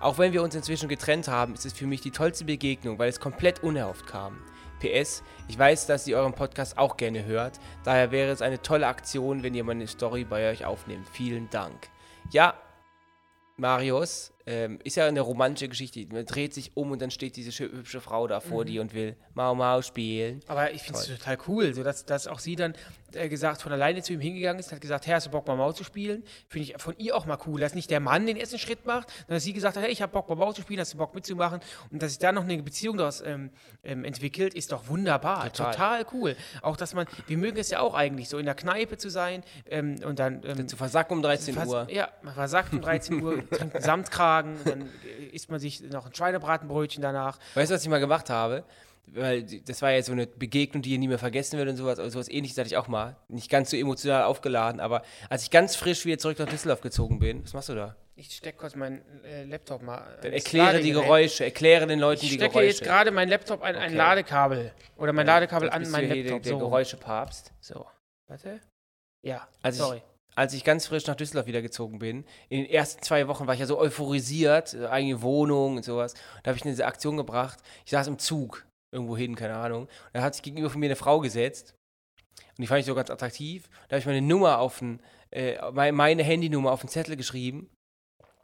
[0.00, 3.08] Auch wenn wir uns inzwischen getrennt haben, ist es für mich die tollste Begegnung, weil
[3.08, 4.38] es komplett unerhofft kam.
[4.78, 8.86] PS, ich weiß, dass ihr euren Podcast auch gerne hört, daher wäre es eine tolle
[8.86, 11.08] Aktion, wenn ihr meine Story bei euch aufnehmt.
[11.08, 11.88] Vielen Dank.
[12.30, 12.54] Ja,
[13.56, 16.06] Marius, ähm, ist ja eine romantische Geschichte.
[16.10, 19.14] Man dreht sich um und dann steht diese hübsche Frau da vor dir und will
[19.34, 20.40] Mau Mau spielen.
[20.46, 22.72] Aber ich finde es total cool, so dass, dass auch sie dann
[23.14, 25.56] äh, gesagt von alleine zu ihm hingegangen ist, hat gesagt, hey, hast du Bock mal
[25.56, 26.22] Mau zu spielen?
[26.48, 29.10] Finde ich von ihr auch mal cool, dass nicht der Mann den ersten Schritt macht,
[29.10, 30.98] sondern dass sie gesagt hat, hey, ich habe Bock mal Mau zu spielen, hast du
[30.98, 31.60] Bock mitzumachen?
[31.90, 33.50] Und dass sich da noch eine Beziehung daraus ähm,
[33.82, 35.72] ähm, entwickelt, ist doch wunderbar, Total.
[35.72, 36.06] total.
[36.12, 36.36] cool.
[36.62, 39.42] Auch dass man, wir mögen es ja auch eigentlich, so in der Kneipe zu sein
[39.70, 41.86] ähm, und dann ähm, Zu versacken um 13 Vers- Uhr.
[41.90, 46.06] Ja, man versackt um 13 Uhr, trinkt einen Samtkragen, dann äh, isst man sich noch
[46.06, 47.38] ein Schweinebratenbrötchen danach.
[47.54, 48.64] Weißt du, was ich mal gemacht habe?
[49.14, 51.98] Weil das war jetzt so eine Begegnung, die ihr nie mehr vergessen wird und sowas.
[51.98, 53.16] Also sowas ähnliches hatte ich auch mal.
[53.28, 57.18] Nicht ganz so emotional aufgeladen, aber als ich ganz frisch wieder zurück nach Düsseldorf gezogen
[57.18, 57.96] bin, was machst du da?
[58.16, 59.98] Ich stecke kurz meinen äh, Laptop mal.
[60.18, 60.90] äh, Dann erkläre die.
[60.90, 62.66] Geräusche, erkläre den Leuten Ich die stecke Geräusche.
[62.68, 63.96] jetzt gerade mein Laptop an ein Okay.
[63.96, 64.72] Ladekabel.
[64.96, 66.42] Oder mein Ladekabel Jetzt an bist mein du hier Laptop.
[66.42, 66.64] Der, der so.
[66.66, 67.52] Geräuschepapst.
[67.60, 67.86] so.
[68.26, 68.60] Warte.
[69.22, 69.96] Ja, Also sorry.
[69.98, 70.02] ich,
[70.36, 73.54] als ich ganz frisch nach Düsseldorf wieder gezogen bin, in den ersten zwei Wochen war
[73.54, 76.14] ich ja so euphorisiert, äh, eigene Wohnung und sowas.
[76.42, 77.58] Da habe ich diese Aktion gebracht.
[77.84, 79.82] Ich saß im Zug irgendwo hin, keine Ahnung.
[79.82, 81.74] Und da hat sich gegenüber von mir eine Frau gesetzt.
[82.56, 83.68] Und die fand ich so ganz attraktiv.
[83.88, 87.68] Da habe ich meine Nummer auf den, äh, meine, Handynummer auf den Zettel geschrieben.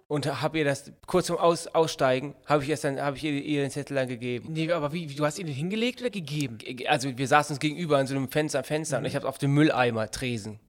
[0.07, 3.33] Und habe ihr das kurz zum Aus, Aussteigen, habe ich erst dann, habe ich ihr,
[3.33, 4.53] ihr den Zettel dann gegeben.
[4.53, 6.59] Nee, aber wie, wie, du hast ihn hingelegt oder gegeben?
[6.87, 9.55] Also wir saßen uns gegenüber an so einem Fenster, Fenster und ich habe auf dem
[9.55, 10.61] Mülleimer Tresen.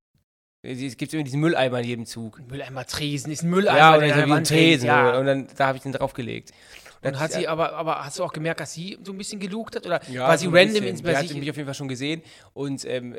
[0.64, 2.42] Es gibt immer diesen Mülleimer in jedem Zug.
[2.50, 3.78] Mülleimer Tresen ist ein Mülleimer.
[3.78, 4.88] Ja, wie ein Wand hängt, Tresen.
[4.88, 5.20] Ja.
[5.20, 6.52] Und dann da habe ich den draufgelegt.
[7.06, 9.76] Und hat sie aber, aber hast du auch gemerkt, dass sie so ein bisschen gelugt
[9.76, 9.86] hat?
[9.86, 11.38] Oder ja, war sie so random ins bei hatte sich?
[11.38, 12.22] mich auf jeden Fall schon gesehen.
[12.54, 13.16] Und, ähm,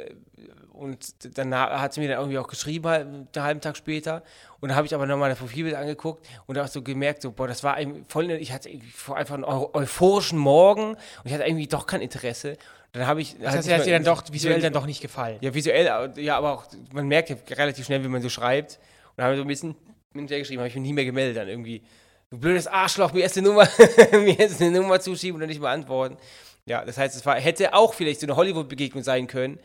[0.72, 4.22] und dann ha- hat sie mir dann irgendwie auch geschrieben, halt, einen halben Tag später.
[4.60, 7.48] Und dann habe ich aber nochmal das Profilbild angeguckt und auch so gemerkt, so, boah,
[7.48, 7.78] das war
[8.08, 8.70] voll, ich hatte
[9.14, 12.56] einfach einen eu euphorischen Morgen und ich hatte irgendwie doch kein Interesse.
[12.92, 13.36] Dann habe ich.
[13.38, 15.38] Das heißt, er hat dir dann doch visuell dann doch nicht gefallen.
[15.40, 18.78] Ja, visuell, ja, aber auch, man merkt ja relativ schnell, wie man so schreibt.
[19.10, 19.76] Und dann habe ich so ein bisschen
[20.14, 21.82] mit geschrieben, habe ich mich nie mehr gemeldet dann irgendwie.
[22.30, 23.68] Du blödes Arschloch, mir erst eine Nummer,
[24.12, 26.16] mir erst eine Nummer zuschieben und nicht beantworten.
[26.64, 29.60] Ja, das heißt, es war, hätte auch vielleicht so eine Hollywood-Begegnung sein können.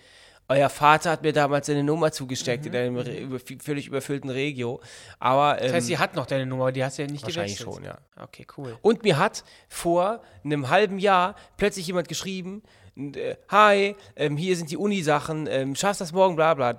[0.47, 4.81] Euer Vater hat mir damals seine Nummer zugesteckt in einem über, völlig überfüllten Regio.
[5.17, 7.57] Aber ähm, Das heißt, sie hat noch deine Nummer, die hast du ja nicht wahrscheinlich
[7.57, 7.75] gewechselt.
[7.75, 7.97] schon, ja.
[8.21, 8.77] Okay, cool.
[8.81, 12.61] Und mir hat vor einem halben Jahr plötzlich jemand geschrieben,
[12.97, 16.75] äh, hi, ähm, hier sind die Uni-Sachen, ähm, schaffst das morgen, bla bla.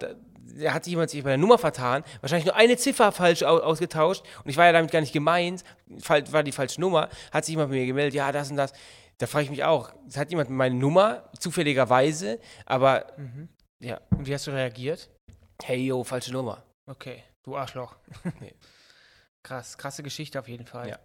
[0.60, 4.22] Da, hat jemand sich bei der Nummer vertan, wahrscheinlich nur eine Ziffer falsch au ausgetauscht
[4.44, 7.70] und ich war ja damit gar nicht gemeint, war die falsche Nummer, hat sich jemand
[7.70, 8.72] bei mir gemeldet, ja, das und das.
[9.18, 13.06] Da frage ich mich auch, hat jemand meine Nummer, zufälligerweise, aber
[13.80, 15.08] ja, Und wie hast du reagiert?
[15.62, 16.62] hey yo, falsche Nummer.
[16.86, 17.94] Okay, du Arschloch.
[18.40, 18.54] Nee.
[19.44, 20.88] Krass, krasse Geschichte auf jeden Fall.
[20.88, 20.98] Ja.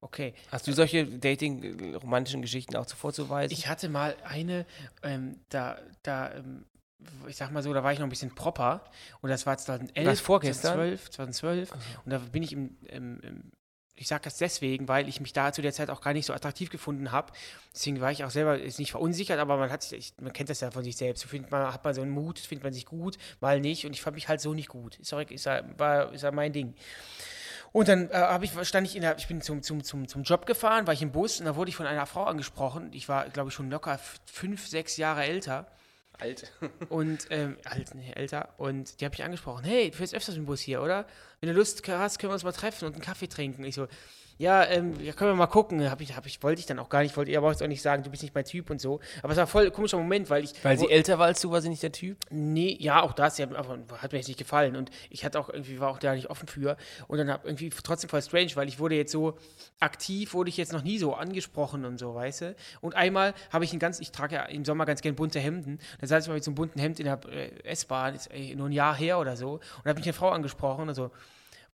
[0.00, 3.52] Okay, Hast du solche Dating-romantischen Geschichten auch zuvor zu weisen?
[3.52, 4.64] ich hatte mal eine,
[5.02, 6.64] ähm, da, da, ähm,
[7.28, 8.84] ich sag mal so, da war ich noch ein bisschen proper
[9.20, 10.74] und das war 2011, Was, vorgestern?
[10.74, 11.72] 2012, 2012
[12.04, 13.52] und da bin ich im, im, im
[13.98, 16.32] ich sage das deswegen, weil ich mich da zu der Zeit auch gar nicht so
[16.32, 17.32] attraktiv gefunden habe.
[17.74, 20.50] Deswegen war ich auch selber ist nicht verunsichert, aber man hat sich, ich, man kennt
[20.50, 21.22] das ja von sich selbst.
[21.22, 23.86] So findet man, hat man so einen Mut, findet man sich gut, mal nicht.
[23.86, 24.98] Und ich fand mich halt so nicht gut.
[24.98, 26.74] Ist, auch, ist, ja, war, ist ja mein Ding.
[27.72, 30.22] Und dann äh, habe ich, stand ich in der, ich bin zum, zum, zum, zum
[30.22, 32.90] Job gefahren, war ich im Bus und da wurde ich von einer Frau angesprochen.
[32.92, 35.66] Ich war, glaube ich, schon locker fünf, sechs Jahre älter.
[36.20, 36.52] Alt.
[36.88, 38.48] Und, ähm, alt, nee, älter.
[38.58, 39.64] Und die habe ich angesprochen.
[39.64, 41.06] Hey, du fährst öfters im Bus hier, oder?
[41.40, 43.64] Wenn du Lust hast, können wir uns mal treffen und einen Kaffee trinken.
[43.64, 43.86] Ich so,
[44.38, 45.90] ja, ähm, ja, können wir mal gucken.
[45.90, 47.82] Hab ich, hab ich, wollte ich dann auch gar nicht, wollte ihr aber auch nicht
[47.82, 49.00] sagen, du bist nicht mein Typ und so.
[49.22, 50.52] Aber es war voll komischer Moment, weil ich.
[50.64, 52.18] Weil sie wo- älter war als du, war sie nicht der Typ?
[52.30, 54.76] Nee, ja, auch das, ja, aber hat mir jetzt nicht gefallen.
[54.76, 56.76] Und ich hatte auch irgendwie, war auch da nicht offen für.
[57.08, 59.36] Und dann hab irgendwie trotzdem voll strange, weil ich wurde jetzt so
[59.80, 62.54] aktiv, wurde ich jetzt noch nie so angesprochen und so, weißt du?
[62.80, 65.78] Und einmal habe ich ein ganz, ich trage ja im Sommer ganz gern bunte Hemden.
[66.00, 68.54] Da saß ich mal mit so einem bunten Hemd in der äh, S-Bahn, ist ey,
[68.54, 69.54] nur ein Jahr her oder so.
[69.54, 71.10] Und da habe mich eine Frau angesprochen und so,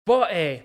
[0.04, 0.62] boah, ey,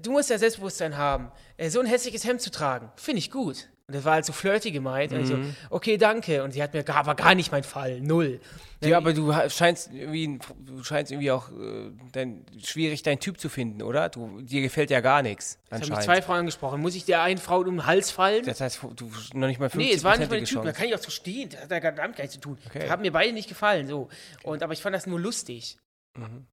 [0.00, 2.90] du musst ja Selbstbewusstsein haben, äh, so ein hässliches Hemd zu tragen.
[2.96, 3.68] Finde ich gut.
[3.86, 5.12] Und das war halt so flirty gemeint.
[5.12, 5.36] Und ich so,
[5.68, 6.42] okay, danke.
[6.42, 8.00] Und sie hat mir gar, war gar nicht mein Fall.
[8.00, 8.40] Null.
[8.82, 13.50] Ja, aber du scheinst irgendwie, du scheinst irgendwie auch äh, dein, schwierig, deinen Typ zu
[13.50, 14.08] finden, oder?
[14.08, 15.58] Du, dir gefällt ja gar nichts.
[15.66, 16.80] Ich habe mich zwei Frauen angesprochen.
[16.80, 18.46] Muss ich der einen Frau um den Hals fallen?
[18.46, 20.54] Das heißt, du noch nicht mal 50 nee, es war nicht meine Typ.
[20.54, 20.66] Chance.
[20.66, 21.50] Da kann ich auch so stehen.
[21.50, 22.58] Das hat ja gar damit gar nichts zu tun.
[22.66, 22.88] Okay.
[22.88, 23.86] Haben mir beide nicht gefallen.
[23.86, 24.08] So.
[24.44, 25.76] Und, aber ich fand das nur lustig.
[26.16, 26.46] Mhm.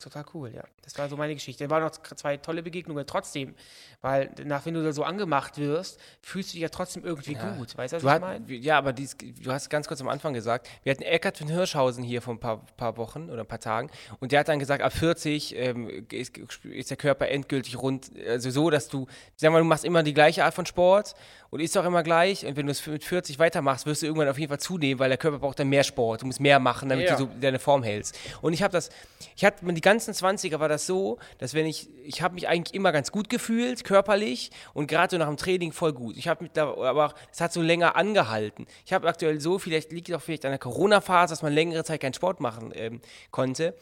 [0.00, 0.64] Total cool, ja.
[0.82, 1.62] Das war so meine Geschichte.
[1.64, 3.54] Da waren noch zwei tolle Begegnungen trotzdem,
[4.00, 7.54] weil nach wenn du da so angemacht wirst, fühlst du dich ja trotzdem irgendwie Ja.
[7.54, 7.76] gut.
[7.76, 8.54] Weißt du, was Du ich hat, meine?
[8.54, 12.02] ja, aber dies, du hast ganz kurz am Anfang gesagt, wir hatten Eckart von Hirschhausen
[12.02, 13.90] hier vor ein paar, paar Wochen oder ein paar Tagen
[14.20, 16.34] und der hat dann gesagt, ab 40 ähm, ist,
[16.64, 19.00] ist der Körper endgültig rund, also so, dass du,
[19.36, 21.14] sagen wir, mal, du machst immer die gleiche Art von Sport
[21.50, 24.28] und isst auch immer gleich und wenn du es mit 40 weitermachst, wirst du irgendwann
[24.28, 26.88] auf jeden Fall zunehmen, weil der Körper braucht dann mehr Sport, du musst mehr machen,
[26.88, 27.16] damit Ja.
[27.16, 28.18] du so deine Form hältst.
[28.40, 28.88] Und ich habe das,
[29.36, 32.74] ich hatte die ganzen 20er war das so, dass wenn ich, ich habe mich eigentlich
[32.74, 36.16] immer ganz gut gefühlt, körperlich und gerade so nach dem Training voll gut.
[36.16, 38.66] Ich habe mich da, aber es hat so länger angehalten.
[38.86, 41.82] Ich habe aktuell so, vielleicht liegt es auch vielleicht an der Corona-Phase, dass man längere
[41.82, 43.00] Zeit keinen Sport machen ähm,
[43.32, 43.74] konnte.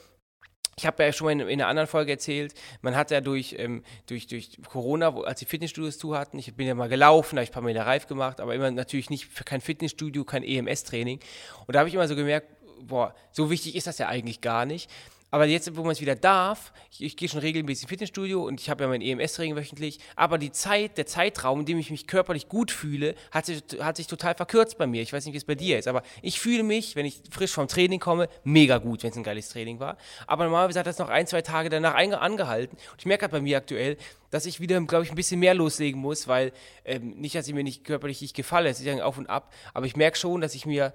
[0.78, 3.56] Ich habe ja schon mal in, in einer anderen Folge erzählt, man hat ja durch,
[3.58, 7.36] ähm, durch, durch Corona, wo, als die Fitnessstudios zu hatten, ich bin ja mal gelaufen,
[7.36, 10.42] da habe ich ein paar Meter reif gemacht, aber immer natürlich nicht kein Fitnessstudio, kein
[10.42, 11.20] EMS-Training.
[11.66, 12.48] Und da habe ich immer so gemerkt,
[12.80, 14.88] boah, so wichtig ist das ja eigentlich gar nicht.
[15.30, 18.60] Aber jetzt, wo man es wieder darf, ich, ich gehe schon regelmäßig ins Fitnessstudio und
[18.60, 22.06] ich habe ja mein EMS-Training wöchentlich, aber die Zeit, der Zeitraum, in dem ich mich
[22.06, 25.02] körperlich gut fühle, hat sich, hat sich total verkürzt bei mir.
[25.02, 27.52] Ich weiß nicht, wie es bei dir ist, aber ich fühle mich, wenn ich frisch
[27.52, 29.98] vom Training komme, mega gut, wenn es ein geiles Training war.
[30.26, 32.76] Aber normalerweise hat das noch ein, zwei Tage danach angehalten.
[32.76, 33.98] Und ich merke halt bei mir aktuell,
[34.30, 36.52] dass ich wieder, glaube ich, ein bisschen mehr loslegen muss, weil
[36.84, 39.52] ähm, nicht, dass ich mir nicht körperlich nicht gefalle, es ist ja auf und ab,
[39.74, 40.94] aber ich merke schon, dass ich mir,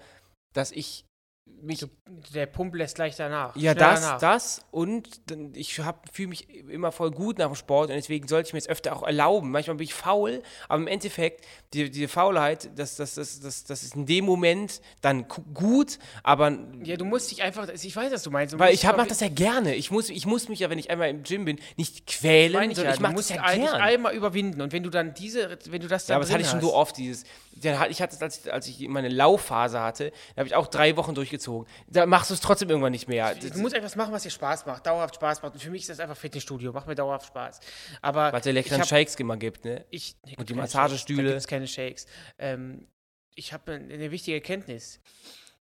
[0.54, 1.06] dass ich
[1.46, 1.86] mich
[2.34, 3.56] Der Pump lässt gleich danach.
[3.56, 4.18] ja, das, nach.
[4.20, 5.22] das und
[5.56, 5.76] ich
[6.12, 8.94] fühle mich immer voll gut nach dem Sport und deswegen sollte ich mir jetzt öfter
[8.96, 9.50] auch erlauben.
[9.52, 13.84] Manchmal bin ich faul, aber im Endeffekt, die, diese Faulheit, das, das, das, das, das
[13.84, 18.24] ist in dem Moment dann gut, aber Ja, du musst dich einfach, ich weiß, was
[18.24, 18.54] du meinst.
[18.54, 19.76] Du weil ich hab, aber- mach das ja gerne.
[19.76, 22.72] Ich muss, ich muss mich ja, wenn ich einmal im Gym bin, nicht quälen, meine
[22.74, 23.82] ich sondern ja, ich mache das ja eigentlich gern.
[23.82, 26.44] einmal überwinden und wenn du dann diese, wenn du das dann Ja, aber das hatte
[26.44, 27.24] ich schon so oft, dieses.
[27.56, 31.14] Ich hatte es, als, als ich meine Laufphase hatte, da habe ich auch drei Wochen
[31.34, 31.68] durchgezogen.
[31.88, 33.36] Da machst du es trotzdem irgendwann nicht mehr.
[33.36, 35.54] Du musst einfach was machen, was dir Spaß macht, dauerhaft Spaß macht.
[35.54, 37.60] Und für mich ist das einfach Fitnessstudio, macht mir dauerhaft Spaß.
[38.02, 39.86] Aber Weil es ja leckeren Shakes immer gibt, ne?
[39.90, 41.24] Ich, nee, Und die Massagestühle.
[41.24, 42.06] Da gibt es keine Shakes.
[42.38, 42.88] Ähm,
[43.36, 45.00] ich habe eine, wichtige Erkenntnis.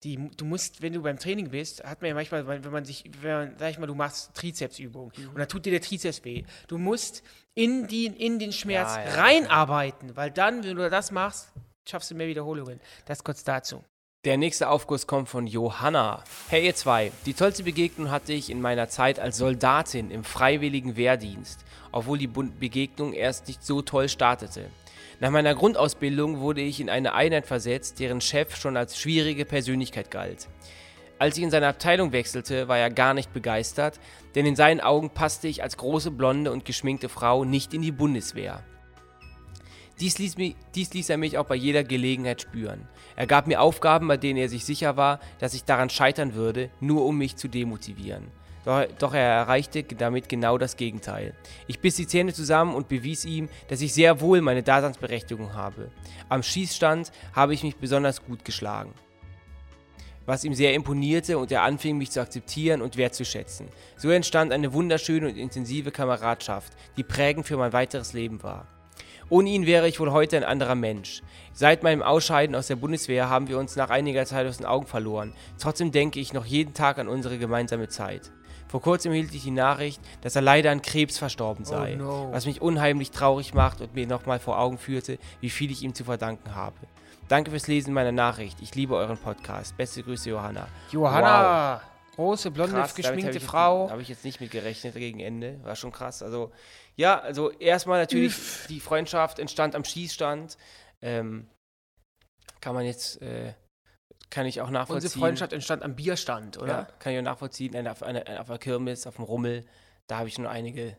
[0.03, 2.85] Die, du musst, wenn du beim Training bist, hat man ja manchmal, wenn wenn man
[2.85, 5.29] sich, wenn man, sag ich mal, du machst Trizepsübungen Mhm.
[5.29, 6.43] und dann tut dir der Trizeps weh.
[6.67, 7.23] Du musst
[7.55, 11.51] in, die, in den Schmerz Ja, ja, reinarbeiten, weil dann, wenn du das machst,
[11.89, 12.79] schaffst du mehr Wiederholungen.
[13.05, 13.83] Das kurz dazu.
[14.27, 16.21] Der nächste Aufguss kommt von Johanna.
[16.49, 20.97] Hey ihr zwei, die tollste Begegnung hatte ich in meiner Zeit als Soldatin im freiwilligen
[20.97, 21.63] Wehrdienst,
[21.93, 24.65] obwohl die Begegnung erst nicht so toll startete.
[25.21, 30.11] Nach meiner Grundausbildung wurde ich in eine Einheit versetzt, deren Chef schon als schwierige Persönlichkeit
[30.11, 30.49] galt.
[31.19, 33.97] Als ich in seine Abteilung wechselte, war er gar nicht begeistert,
[34.35, 37.93] denn in seinen Augen passte ich als große blonde und geschminkte Frau nicht in die
[37.93, 38.61] Bundeswehr.
[39.99, 42.87] Dies ließ, mich, dies ließ er mich auch bei jeder Gelegenheit spüren.
[43.15, 46.69] Er gab mir Aufgaben, bei denen er sich sicher war, dass ich daran scheitern würde,
[46.79, 48.27] nur um mich zu demotivieren.
[48.63, 51.33] Doch, doch er erreichte damit genau das Gegenteil.
[51.65, 55.89] Ich biss die Zähne zusammen und bewies ihm, dass ich sehr wohl meine Daseinsberechtigung habe.
[56.29, 58.93] Am Schießstand habe ich mich besonders gut geschlagen.
[60.27, 63.69] Was ihm sehr imponierte und er anfing, mich zu akzeptieren und wertzuschätzen.
[63.95, 68.67] So entstand eine wunderschöne und intensive Kameradschaft, die prägend für mein weiteres Leben war.
[69.29, 71.21] Ohne ihn wäre ich wohl heute ein anderer Mensch.
[71.53, 74.85] Seit meinem Ausscheiden aus der Bundeswehr haben wir uns nach einiger Zeit aus den Augen
[74.85, 75.33] verloren.
[75.59, 78.31] Trotzdem denke ich noch jeden Tag an unsere gemeinsame Zeit.
[78.67, 82.29] Vor kurzem hielt ich die Nachricht, dass er leider an Krebs verstorben sei, no.
[82.31, 85.93] was mich unheimlich traurig macht und mir nochmal vor Augen führte, wie viel ich ihm
[85.93, 86.75] zu verdanken habe.
[87.27, 88.57] Danke fürs Lesen meiner Nachricht.
[88.61, 89.75] Ich liebe euren Podcast.
[89.75, 90.67] Beste Grüße, Johanna.
[90.91, 91.81] Johanna,
[92.17, 93.85] große, blonde, Krass, geschminkte hab Frau.
[93.85, 95.63] Ich, habe ich jetzt nicht mit gerechnet gegen Ende.
[95.63, 96.21] War schon krass.
[96.21, 96.51] Also,
[96.95, 98.35] ja, also erstmal natürlich,
[98.67, 100.57] die Freundschaft entstand am Schießstand.
[101.01, 101.47] Ähm,
[102.59, 103.53] kann man jetzt, äh,
[104.31, 105.05] kann ich auch nachvollziehen.
[105.05, 106.67] Unsere Freundschaft entstand am Bierstand, oder?
[106.67, 107.75] ja, kann ich auch nachvollziehen.
[107.75, 109.63] Eine, auf, eine, auf einer Kirmes, auf dem Rummel,
[110.07, 110.97] da habe ich schon einige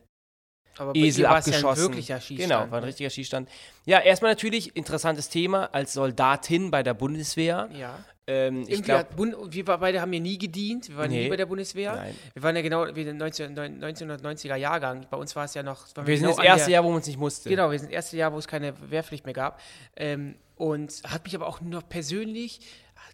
[0.79, 1.65] Aber bei Esel abgeschossen.
[1.65, 2.49] Ja ein wirklicher Schießstand.
[2.49, 3.49] Genau, war ein richtiger Schießstand.
[3.85, 7.69] Ja, erstmal natürlich interessantes Thema als Soldatin bei der Bundeswehr.
[7.77, 7.99] Ja.
[8.29, 8.83] Ähm, ich
[9.15, 10.87] Bund, wir beide haben ja nie gedient.
[10.87, 11.23] Wir waren Nee.
[11.23, 11.95] nie bei der Bundeswehr.
[11.95, 12.15] Nein.
[12.33, 15.07] Wir waren ja genau wie der 19, 1990er Jahrgang.
[15.09, 15.87] Bei uns war es ja noch.
[15.95, 17.49] waren wir sind genau das erste der, Jahr, wo man es nicht musste.
[17.49, 19.59] Genau, wir sind das erste Jahr, wo es keine Wehrpflicht mehr gab.
[19.95, 22.59] Ähm, und hat mich aber auch noch persönlich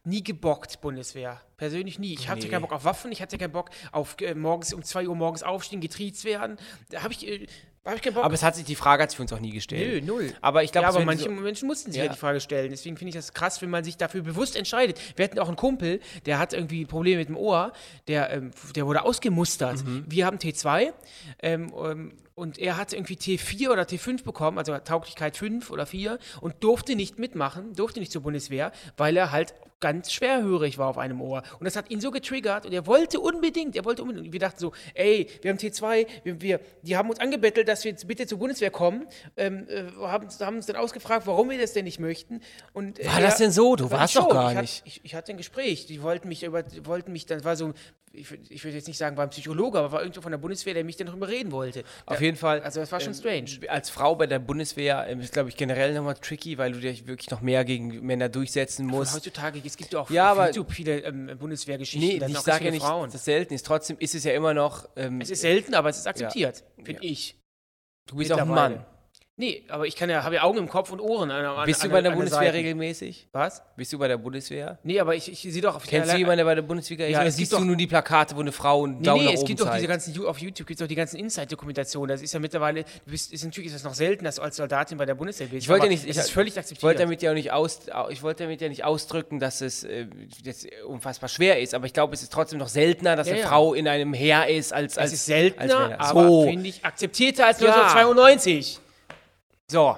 [0.05, 1.41] nie gebockt, Bundeswehr.
[1.57, 2.13] Persönlich nie.
[2.13, 2.49] Ich hatte Nee.
[2.49, 5.43] keinen Bock auf Waffen, ich hatte keinen Bock auf äh, morgens um 2 Uhr morgens
[5.43, 6.57] aufstehen, getriezt werden.
[6.89, 7.47] Da habe ich, äh,
[7.85, 8.23] hab ich keinen Bock.
[8.23, 10.05] Aber es hat sich, die Frage hat sich für uns auch nie Nö, gestellt.
[10.05, 10.33] null.
[10.41, 12.05] Aber ich glaube, ja, aber manche so- Menschen mussten sich ja.
[12.05, 12.11] Ja.
[12.11, 12.69] die Frage stellen.
[12.71, 14.99] Deswegen finde ich das krass, wenn man sich dafür bewusst entscheidet.
[15.15, 17.73] Wir hatten auch einen Kumpel, der hat irgendwie Probleme mit dem Ohr,
[18.07, 19.83] der, ähm, der wurde ausgemustert.
[19.85, 20.05] Mhm.
[20.07, 20.93] Wir haben T2
[21.41, 26.19] ähm, ähm, und er hatte irgendwie T4 oder T5 bekommen, also Tauglichkeit 5 oder 4
[26.41, 30.97] und durfte nicht mitmachen, durfte nicht zur Bundeswehr, weil er halt ganz schwerhörig war auf
[30.97, 31.43] einem Ohr.
[31.59, 34.27] Und das hat ihn so getriggert und er wollte unbedingt, er wollte unbedingt.
[34.27, 37.74] Und wir dachten so, ey, wir haben T2, wir, wir, die haben uns angebettelt, dass
[37.83, 39.07] wir jetzt bitte zur Bundeswehr kommen,
[39.37, 42.41] ähm, äh, haben, haben uns dann ausgefragt, warum wir das denn nicht möchten.
[42.73, 43.75] Und, äh, War das denn so?
[43.75, 44.79] Du war warst doch gar ich nicht.
[44.81, 47.73] Hat, ich, ich hatte ein Gespräch, die wollten mich über, wollten mich, dann war so,
[48.17, 50.73] ich, ich würde jetzt nicht sagen, war ein Psychologe, aber war irgendwo von der Bundeswehr,
[50.73, 51.83] der mich dann darüber reden wollte.
[52.05, 52.61] Auf Da- jeden Fall.
[52.61, 53.69] Also das war schon ähm, strange.
[53.69, 57.07] Als Frau bei der Bundeswehr ähm, ist, glaube ich, generell nochmal tricky, weil du dich
[57.07, 59.15] wirklich noch mehr gegen Männer durchsetzen musst.
[59.15, 62.41] heutzutage, es gibt ja auch Ja, auf YouTube viele ähm, Bundeswehrgeschichten, Nee, da sind ich
[62.43, 63.07] sage ja nicht, Frauen.
[63.07, 63.65] dass es selten ist.
[63.65, 64.87] Trotzdem ist es ja immer noch.
[64.95, 67.35] Ähm, Es ist selten, aber es ist akzeptiert, finde ich.
[68.07, 68.47] Du bist auch ein.
[68.47, 68.85] Mann.
[69.37, 71.83] Nee, aber ich kann ja, habe ja Augen im Kopf und Ohren an, an, Bist
[71.83, 72.55] du bei der an Bundeswehr Seiten.
[72.55, 73.27] regelmäßig?
[73.33, 73.61] Was?
[73.75, 74.79] Bist du bei der Bundeswehr?
[74.83, 77.11] Nee, aber ich, ich sehe doch auf Kennst du jemanden, der bei der Bundeswehr ist?
[77.11, 79.25] Ja, es siehst du doch- nur die Plakate, wo eine Frau einen Nee, Daumen nee,
[79.25, 79.89] nach es oben gibt doch diese zeigt?
[79.89, 82.07] ganzen, auf YouTube gibt es doch die ganzen Inside-Dokumentationen.
[82.15, 84.55] Das ist ja mittlerweile, du bist, ist, natürlich ist das noch selten, dass du als
[84.55, 85.63] Soldatin bei der Bundeswehr bist.
[85.63, 86.83] Ich wollte ja nicht- ich- ist völlig Ich akzeptiert.
[86.83, 90.07] wollte damit ja nicht aus, au- ich wollte damit ja nicht ausdrücken, dass es äh,
[90.45, 93.41] jetzt unfassbar schwer ist, aber ich glaube, es ist trotzdem noch seltener, dass Ja, eine
[93.41, 93.49] ja.
[93.49, 95.99] Frau in einem Heer ist als als es ist seltener, als Männer.
[96.01, 97.67] aber so finde ich akzeptierter als Ja.
[97.67, 98.79] 1992.
[99.71, 99.97] so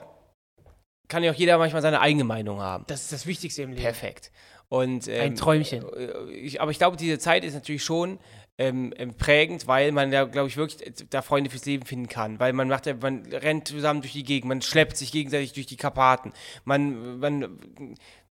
[1.08, 2.84] kann ja auch jeder manchmal seine eigene Meinung haben.
[2.88, 3.82] Das ist das Wichtigste im Leben.
[3.82, 4.32] Perfekt.
[4.70, 5.86] Und ähm, Ein Träumchen.
[5.94, 8.20] äh, Ich, aber ich glaube, diese Zeit ist natürlich schon
[8.58, 12.10] ähm, ähm, prägend, weil man da, glaube ich, wirklich äh, da Freunde fürs Leben finden
[12.10, 12.40] kann.
[12.40, 15.78] Weil man macht man rennt zusammen durch die Gegend, man schleppt sich gegenseitig durch die
[15.78, 16.34] Karpaten.
[16.66, 17.58] Man, man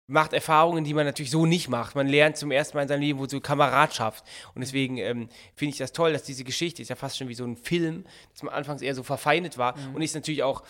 [0.07, 1.97] macht Erfahrungen, die man natürlich so nicht macht.
[1.97, 4.25] Man lernt zum ersten Mal in seinem Leben wo so Kameradschaft.
[4.55, 7.35] Und deswegen ähm, finde ich das toll, dass diese Geschichte ist ja fast schon wie
[7.35, 10.63] so ein Film, dass man anfangs eher so verfeindet war und ist natürlich auch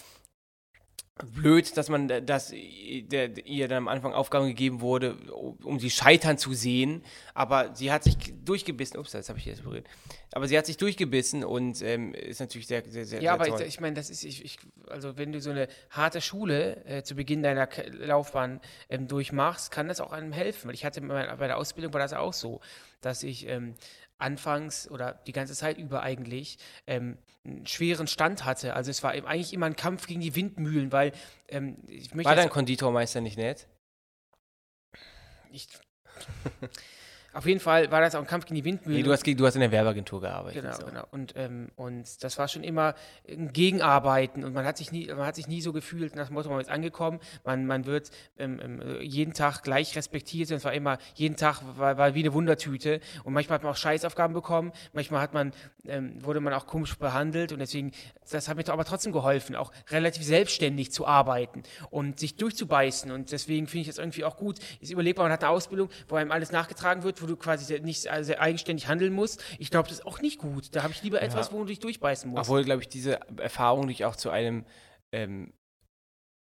[1.22, 5.16] blöd, dass man, dass ihr dann am Anfang Aufgaben gegeben wurde,
[5.62, 7.02] um sie scheitern zu sehen.
[7.34, 8.98] Aber sie hat sich durchgebissen.
[8.98, 9.86] Ups, jetzt habe ich jetzt berührt.
[10.32, 13.46] Aber sie hat sich durchgebissen und ähm, ist natürlich sehr, sehr, sehr, Ja, sehr aber
[13.46, 13.62] toll.
[13.62, 14.58] ich, ich meine, das ist, ich, ich,
[14.88, 19.72] also wenn du so eine harte Schule äh, zu Beginn deiner K Laufbahn ähm, durchmachst,
[19.72, 20.68] kann das auch einem helfen.
[20.68, 22.60] Weil ich hatte bei bei der Ausbildung war das auch so,
[23.00, 23.74] dass ich ähm,
[24.20, 28.74] anfangs oder die ganze Zeit über eigentlich ähm, einen schweren Stand hatte.
[28.74, 31.12] Also es war eben eigentlich immer ein Kampf gegen die Windmühlen, weil
[31.48, 33.66] ähm, ich möchte War dein Konditormeister nicht nett?
[35.52, 35.68] ich,
[37.32, 38.98] auf jeden Fall war das auch ein Kampf gegen die Windmühlen.
[38.98, 40.62] Nee, du hast, du hast in der Werbeagentur gearbeitet.
[40.62, 40.86] Genau, so.
[40.86, 41.04] genau.
[41.12, 42.94] Und, ähm, und das war schon immer
[43.28, 46.34] ein Gegenarbeiten und man hat sich nie, man hat sich nie so gefühlt, nach dem
[46.34, 50.64] Motto, man ist angekommen, man, man wird ähm, ähm, jeden Tag gleich respektiert und es
[50.64, 54.34] war immer, jeden Tag war, war wie eine Wundertüte und manchmal hat man auch Scheißaufgaben
[54.34, 55.52] bekommen, manchmal hat man,
[55.86, 57.92] ähm, wurde man auch komisch behandelt und deswegen,
[58.28, 63.30] das hat mir aber trotzdem geholfen, auch relativ selbstständig zu arbeiten und sich durchzubeißen und
[63.30, 64.58] deswegen finde ich das irgendwie auch gut.
[64.80, 67.80] Ist überlegbar, man hat eine Ausbildung, wo einem alles nachgetragen wird, wo du quasi sehr-
[67.80, 69.42] nicht sehr- eigenständig handeln musst.
[69.58, 70.74] Ich glaube, das ist auch nicht gut.
[70.74, 72.42] Da habe ich lieber etwas, wo du dich durchbeißen musst.
[72.42, 74.64] Obwohl, glaube ich, diese Erfahrung dich auch zu einem,
[75.12, 75.52] ähm,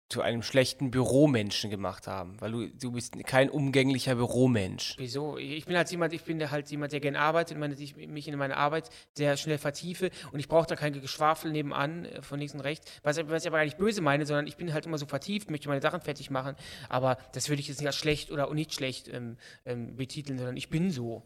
[0.08, 2.40] zu einem schlechten Büromenschen gemacht haben.
[2.40, 4.94] Weil du, du bist kein umgänglicher Büromensch.
[4.96, 5.36] Wieso?
[5.36, 8.36] Ich bin halt jemand, ich bin halt jemand, der gerne arbeitet meine, ich mich in
[8.38, 12.54] meine Arbeit sehr schnell vertiefe und ich brauche da kein Geschwafel nebenan äh, von links
[12.54, 14.98] und rechts, was, was ich aber gar nicht böse meine, sondern ich bin halt immer
[14.98, 16.56] so vertieft, möchte meine Sachen fertig machen,
[16.88, 19.36] aber das würde ich jetzt nicht als schlecht oder nicht schlecht ähm,
[19.66, 21.22] ähm, betiteln, sondern ich bin so.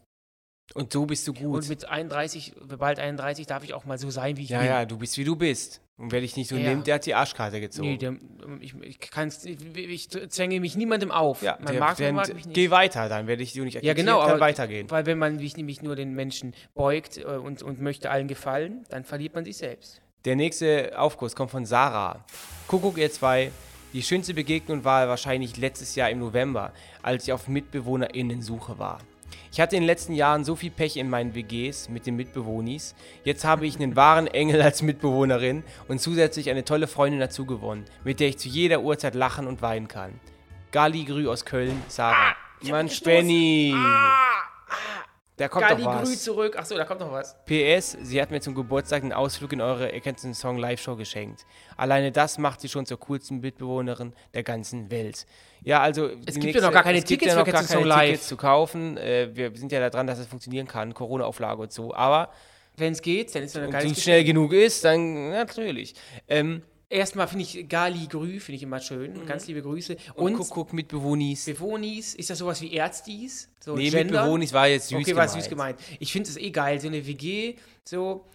[0.73, 1.55] Und so bist du gut.
[1.55, 4.67] Und mit 31, bald 31, darf ich auch mal so sein, wie ich ja, bin.
[4.67, 5.81] ja, du bist wie du bist.
[5.97, 6.69] Und wer dich nicht so Ja.
[6.71, 7.89] nimmt, der hat die Arschkarte gezogen.
[7.89, 8.15] Nee, der,
[8.59, 11.43] ich, ich, kann's, ich, ich zwänge mich niemandem auf.
[11.43, 12.55] ja, man der, mag, der, man mag mich nicht.
[12.55, 14.89] Geh weiter, dann werde ich dir nicht Ja, akzeptiert, genau, kann aber weitergehen.
[14.89, 18.83] weil wenn man sich nämlich nur den Menschen beugt äh, und, und möchte allen gefallen,
[18.89, 20.01] dann verliert man sich selbst.
[20.25, 22.25] Der nächste Aufguss kommt von Sarah.
[22.67, 23.51] Kuckuck ihr zwei.
[23.93, 28.99] Die schönste Begegnung war wahrscheinlich letztes Jahr im November, als ich auf MitbewohnerInnen-Suche war.
[29.53, 32.95] Ich hatte in den letzten Jahren so viel Pech in meinen WGs mit den Mitbewohnis.
[33.23, 37.85] Jetzt habe ich einen wahren Engel als Mitbewohnerin und zusätzlich eine tolle Freundin dazu gewonnen,
[38.03, 40.19] mit der ich zu jeder Uhrzeit lachen und weinen kann.
[40.71, 42.35] Gali Grü aus Köln, Sarah.
[42.63, 43.75] Mann, Spenny.
[45.37, 46.09] Da kommt Gali doch was.
[46.09, 46.57] Grü zurück.
[46.57, 47.35] Achso, da kommt noch was.
[47.45, 51.45] PS, sie hat mir zum Geburtstag einen Ausflug in eure Erkennst den Song Live-Show geschenkt.
[51.75, 55.25] Alleine das macht sie schon zur coolsten Mitbewohnerin der ganzen Welt.
[55.63, 56.09] Ja, also.
[56.25, 57.77] Es gibt ja noch gar keine es gibt Tickets ja für noch gar Erkennst den
[57.79, 58.09] keine Live.
[58.09, 58.97] Tickets zu kaufen.
[58.97, 60.93] Äh, wir sind ja da dran, dass es funktionieren kann.
[60.93, 61.93] Corona-Auflage und so.
[61.95, 62.29] Aber
[62.77, 65.95] Wenn es geht, dann ist das ein wenn geiles es schnell genug ist, dann natürlich.
[66.27, 66.63] Ähm,
[66.93, 69.25] Erstmal finde ich Gali Grü, finde ich immer schön.
[69.25, 69.97] Ganz liebe Grüße.
[70.13, 71.45] und Und, Kuckuck Mitbewohnis.
[71.45, 73.49] Bewohnis, ist das sowas wie Ärztis?
[73.59, 74.19] So Nee, Gender?
[74.21, 75.41] Mitbewohnis war jetzt süß okay, war gemeint.
[75.41, 75.79] süß gemeint.
[75.99, 78.25] Ich finde es eh geil, so eine WG, so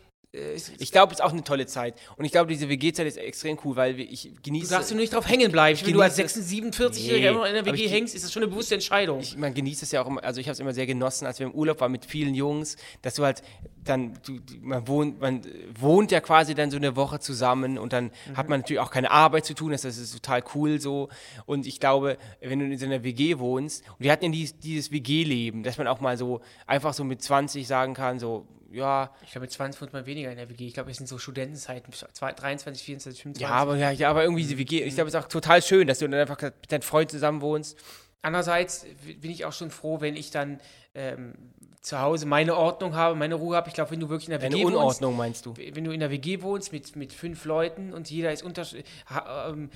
[0.79, 1.95] Ich glaube, es ist auch eine tolle Zeit.
[2.19, 4.69] Und ich glaube, diese WG-Zeit ist extrem cool, weil ich Du genieße.
[4.71, 5.79] darfst du nicht drauf hängen bleiben.
[5.83, 8.51] Wenn du als genieße 46-Jähriger Nee, immer in der WG hängst, ist das schon eine
[8.51, 9.21] bewusste Entscheidung.
[9.21, 11.39] ich, man genießt es ja auch immer, also ich habe es immer sehr genossen, als
[11.39, 13.43] wir im Urlaub waren mit vielen Jungs, dass du halt
[13.85, 15.49] dann, du, du- man, wohnt, man äh,
[15.81, 19.11] wohnt ja quasi dann so eine Woche zusammen und dann hat man natürlich auch keine
[19.11, 21.09] Arbeit zu tun, das das ist total cool so.
[21.47, 24.59] Und ich glaube, wenn du in so einer WG wohnst, und wir hatten ja dieses,
[24.59, 29.13] dieses WG-Leben, dass man auch mal so einfach so mit 20 sagen kann, so, ja,
[29.23, 30.67] ich glaube, mit 20 wohnt man weniger in der WG.
[30.67, 33.43] Ich glaube, es sind so Studentenzeiten, zwei- 23, 24, 25.
[33.43, 35.87] ja, aber, ja, ja, aber irgendwie diese WG, ich glaube, es ist auch total schön,
[35.87, 37.79] dass du dann einfach mit deinem Freund zusammen wohnst.
[38.21, 38.85] Andererseits
[39.21, 40.61] bin ich auch schon froh, wenn ich dann
[40.95, 41.35] ähm,
[41.81, 43.69] zu Hause meine Ordnung habe, meine Ruhe habe.
[43.69, 45.55] Ich glaube, wenn du wirklich in der Eine WG wohnst, Unordnung meinst du?
[45.57, 49.71] wenn du in der WG wohnst mit, mit fünf Leuten und jeder ist ähm,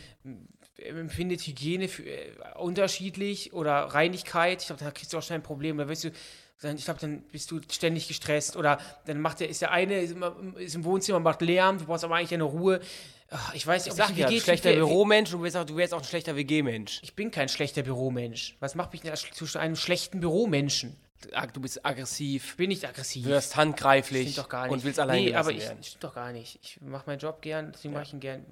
[0.76, 5.42] empfindet Hygiene für, äh, unterschiedlich oder Reinigkeit, ich glaube, da kriegst du auch schnell ein
[5.42, 5.78] Problem.
[5.78, 6.10] Da wirst du,
[6.62, 10.00] dann, ich glaube, dann bist du ständig gestresst oder dann macht der, ist der eine
[10.00, 12.80] ist, immer, ist im Wohnzimmer, macht Lärm, du brauchst aber eigentlich eine Ruhe.
[13.30, 15.64] Ach, Ich weiß nicht, Ich ob sag ich ja, WG schlechter Büromensch, du wärst auch,
[15.64, 17.00] du wärst auch ein schlechter WG-Mensch.
[17.02, 18.56] Ich bin kein schlechter Büromensch.
[18.60, 20.96] Was macht mich denn zu einem schlechten Büromenschen?
[21.52, 23.24] Du bist aggressiv, bin nicht aggressiv.
[23.24, 24.72] du wirst handgreiflich Stimmt doch gar nicht.
[24.72, 25.82] und willst allein Nee, aber ich, werden.
[25.82, 26.58] stimmt doch gar nicht.
[26.62, 28.44] Ich mache meinen Job gern, deswegen mache ich ihn gern,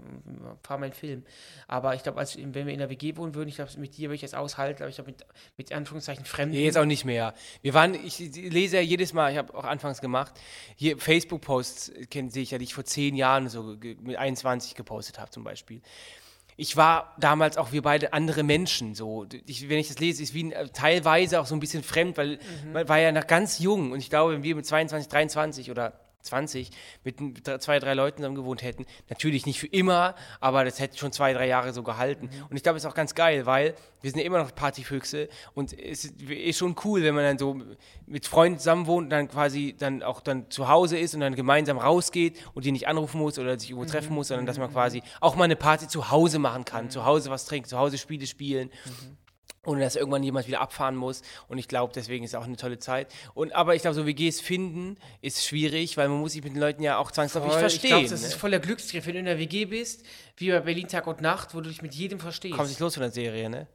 [0.63, 1.25] fahre meinen Film.
[1.69, 4.17] Aber ich glaube, wenn wir in der WG wohnen würden, ich glaube, mit dir würde
[4.17, 5.25] ich das aushalten, aber ich glaube, mit,
[5.57, 6.55] mit Anführungszeichen Fremden.
[6.57, 7.35] Nee, jetzt auch nicht mehr.
[7.63, 10.33] Wir waren, ich lese ja jedes Mal, ich habe auch anfangs gemacht,
[10.77, 13.63] hier Facebook-Posts, kennen sehe ich ja, die ich vor zehn Jahren so
[14.01, 15.81] mit 21 gepostet habe zum Beispiel.
[16.61, 18.95] Ich war damals auch wir beide andere Menschen.
[18.95, 21.83] So, ich, wenn ich das lese, ist wie ein, äh, teilweise auch so ein bisschen
[21.83, 22.39] fremd, weil
[22.71, 25.95] man war ja noch ganz jung und ich glaube, wenn wir mit 22, 23 oder
[26.23, 26.71] 20
[27.05, 27.17] mit
[27.63, 31.33] zwei, drei Leuten zusammen gewohnt hätten, natürlich nicht für immer, aber das hätte schon zwei,
[31.33, 32.31] drei Jahre so gehalten.
[32.49, 35.29] Und ich glaube, es ist auch ganz geil, weil wir sind ja immer noch Partyfüchse
[35.55, 37.61] und es ist, schon cool, wenn man dann so
[38.07, 41.35] mit Freunden zusammen wohnt und dann quasi dann auch dann zu Hause ist und dann
[41.35, 44.71] gemeinsam rausgeht und die nicht anrufen muss oder sich irgendwo treffen muss, sondern dass man
[44.71, 47.99] quasi auch mal eine Party zu Hause machen kann, zu Hause was trinken, zu Hause
[47.99, 48.71] Spiele spielen
[49.65, 51.23] ohne dass irgendwann jemand wieder abfahren muss.
[51.49, 53.13] Und ich glaube, deswegen ist es auch eine tolle Zeit.
[53.35, 56.61] Und aber ich glaube, so WGs finden ist schwierig, weil man muss sich mit den
[56.61, 57.85] Leuten ja auch zwangsläufig Voll, verstehen.
[57.85, 58.27] Ich glaube, das ne?
[58.29, 60.05] ist voller Glücksgriff, wenn du in der WG bist,
[60.37, 62.57] wie bei Berlin Tag und Nacht, wo du dich mit jedem verstehst.
[62.57, 63.67] Kommt nicht los von der Serie, ne?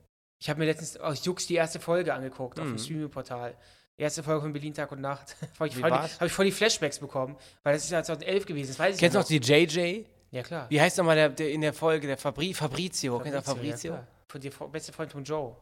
[0.42, 2.72] Ich habe mir letztens aus Jux die erste Folge angeguckt auf Mhm.
[2.72, 3.56] dem Streaming-Portal.
[3.98, 5.38] Erste Folge von Berlin Tag und Nacht.
[5.60, 8.72] Habe ich, hab ich voll die Flashbacks bekommen, weil das ist ja 2011 gewesen.
[8.72, 10.04] Das weiß ich Kennst du noch die JJ?
[10.32, 10.66] Ja, klar.
[10.70, 13.20] Wie heißt nochmal der, der in der Folge, der Fabri Fabrizio?
[13.20, 13.94] Kennst du Fabrizio?
[13.94, 15.56] Ja, von dir beste Freund von Joe.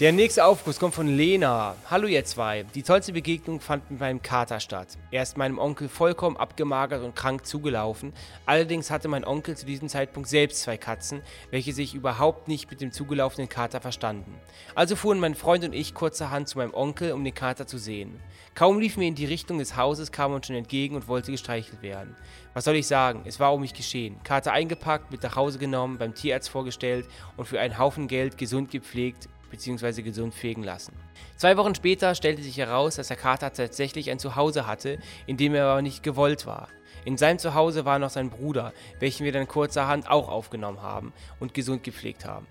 [0.00, 1.76] Der nächste Aufguss kommt von Lena.
[1.88, 2.64] Hallo ihr zwei.
[2.74, 4.98] Die tollste Begegnung fand mit meinem Kater statt.
[5.12, 8.12] Er ist meinem Onkel vollkommen abgemagert und krank zugelaufen.
[8.44, 11.22] Allerdings hatte mein Onkel zu diesem Zeitpunkt selbst zwei Katzen,
[11.52, 14.34] welche sich überhaupt nicht mit dem zugelaufenen Kater verstanden.
[14.74, 18.18] Also fuhren mein Freund und ich kurzerhand zu meinem Onkel, um den Kater zu sehen.
[18.56, 21.30] Kaum liefen wir in die Richtung des Hauses, kam er uns schon entgegen und wollte
[21.30, 22.16] gestreichelt werden.
[22.52, 23.22] Was soll ich sagen?
[23.26, 24.16] Es war um mich geschehen.
[24.24, 28.72] Kater eingepackt, mit nach Hause genommen, beim Tierarzt vorgestellt und für einen Haufen Geld gesund
[28.72, 30.02] gepflegt bzw.
[30.02, 30.94] gesund fegen lassen.
[31.36, 35.54] Zwei Wochen später stellte sich heraus, dass der Kater tatsächlich ein Zuhause hatte, in dem
[35.54, 36.68] er aber nicht gewollt war.
[37.04, 41.54] In seinem Zuhause war noch sein Bruder, welchen wir dann kurzerhand auch aufgenommen haben und
[41.54, 42.46] gesund gepflegt haben.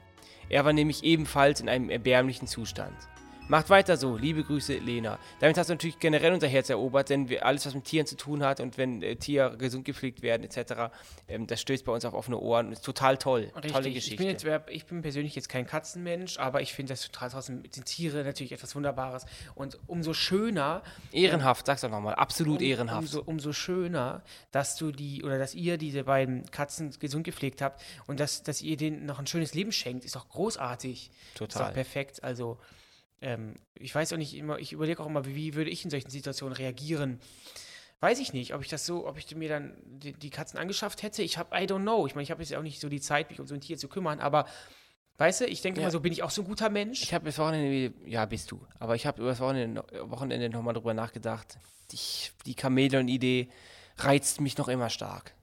[0.49, 2.95] Er war nämlich ebenfalls in einem erbärmlichen Zustand.
[3.49, 5.19] Macht weiter so, liebe Grüße, Lena.
[5.41, 8.15] Damit hast du natürlich generell unser Herz erobert, denn wir, alles, was mit Tieren zu
[8.15, 10.93] tun hat und wenn äh, Tiere gesund gepflegt werden, etc.,
[11.27, 13.51] ähm, das stößt bei uns auf offene Ohren und ist total toll.
[13.51, 13.95] Tolle Richtig.
[13.95, 14.13] Geschichte.
[14.13, 17.63] Ich bin, jetzt, ich bin persönlich jetzt kein Katzenmensch, aber ich finde das total trotzdem
[17.69, 19.25] sind Tiere natürlich etwas Wunderbares.
[19.55, 20.81] Und umso schöner,
[21.11, 23.01] ehrenhaft, sag's doch nochmal, absolut um, ehrenhaft.
[23.01, 27.81] Umso, umso schöner, dass du die oder dass ihr diese beiden Katzen gesund gepflegt habt
[28.07, 31.11] und dass, dass ihr denen noch ein schönes Leben schenkt, ist doch großartig.
[31.11, 31.67] Ist Total.
[31.67, 32.23] doch perfekt.
[32.23, 32.57] Also,
[33.23, 36.09] ähm, ich weiß auch nicht immer, ich überlege auch immer, wie, würde ich in solchen
[36.09, 37.19] Situationen reagieren.
[38.01, 41.03] Weiß ich nicht, ob ich das so, ob ich mir dann die, die Katzen angeschafft
[41.03, 41.23] hätte.
[41.23, 42.05] Ich habe, I don't know.
[42.05, 43.77] Ich meine, ich habe jetzt auch nicht so die Zeit, mich um so ein Tier
[43.77, 44.45] zu kümmern, aber
[45.19, 45.87] weißt du, ich denke Ja.
[45.87, 47.01] mal so, bin ich auch so ein guter Mensch?
[47.01, 50.73] Ich habe das Wochenende, ja, bist du, aber ich habe über das Wochenende, Wochenende nochmal
[50.73, 51.57] drüber nachgedacht.
[51.91, 51.97] Die,
[52.45, 53.47] die Chamäleon-Idee
[53.99, 55.33] reizt mich noch immer stark.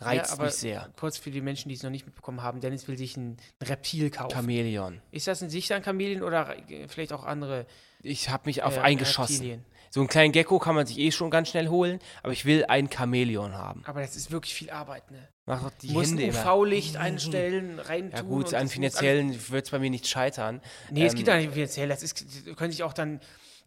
[0.00, 0.90] Reizt aber mich sehr.
[0.98, 4.10] Kurz für die Menschen, die es noch nicht mitbekommen haben, Dennis will sich ein, Reptil
[4.10, 4.34] kaufen.
[4.34, 5.00] Chamäleon.
[5.10, 7.66] Ist das ein sich ein Chamäleon oder äh, vielleicht auch andere
[8.02, 9.34] Ich habe mich auf äh, eingeschossen.
[9.36, 9.64] Reptilien?
[9.90, 12.64] So einen kleinen Gecko kann man sich eh schon ganz schnell holen, aber ich will
[12.66, 13.82] ein Chamäleon haben.
[13.86, 15.28] Aber das ist wirklich viel Arbeit, ne?
[15.46, 16.30] Mach doch die Du musst Hände.
[16.30, 18.16] UV-Licht einstellen, reintun.
[18.16, 20.60] Ja gut, an muss finanziellen wird es bei mir nicht scheitern.
[20.90, 21.88] Nee, es Ähm, geht ja nicht finanziell.
[21.88, 22.24] Das ist,
[22.56, 23.20] können sich auch dann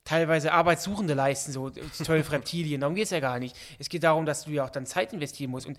[0.04, 2.82] teilweise Arbeitssuchende leisten, so zwölf Reptilien.
[2.82, 3.56] Darum geht es ja gar nicht.
[3.80, 5.68] Es geht darum, dass du ja auch dann Zeit investieren musst.
[5.68, 5.78] Und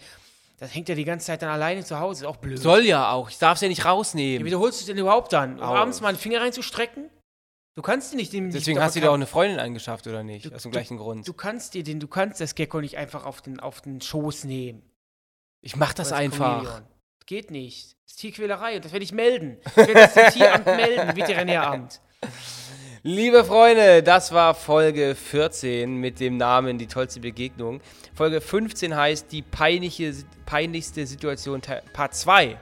[0.58, 2.24] das hängt ja die ganze Zeit dann alleine zu Hause.
[2.24, 2.58] Ist auch blöd.
[2.58, 4.46] Soll ja auch, ich darf es ja nicht Ja, rausnehmen.
[4.46, 5.54] wie holst du es denn überhaupt dann?
[5.56, 7.10] Um abends mal einen Finger reinzustrecken?
[7.76, 8.50] Du kannst dir nicht den.
[8.50, 10.52] Deswegen hast du dir auch eine Freundin angeschafft, oder nicht?
[10.52, 11.28] Aus dem gleichen Grund.
[11.28, 14.44] Du kannst dir den, du kannst das Gecko nicht einfach auf den, auf den Schoß
[14.44, 14.82] nehmen.
[15.60, 16.62] ich mach das Oder einfach.
[16.64, 16.88] Chamäleon.
[17.26, 17.92] Geht nicht.
[18.04, 19.58] Das ist Tierquälerei und das werde ich melden.
[19.66, 22.00] Ich werde das Tieramt melden, Veterinäramt.
[23.04, 27.80] Liebe Freunde, das war Folge 14 mit dem Namen Die tollste Begegnung.
[28.12, 30.12] Folge 15 heißt Die peinliche,
[30.46, 31.60] peinlichste Situation
[31.92, 32.56] Part 2.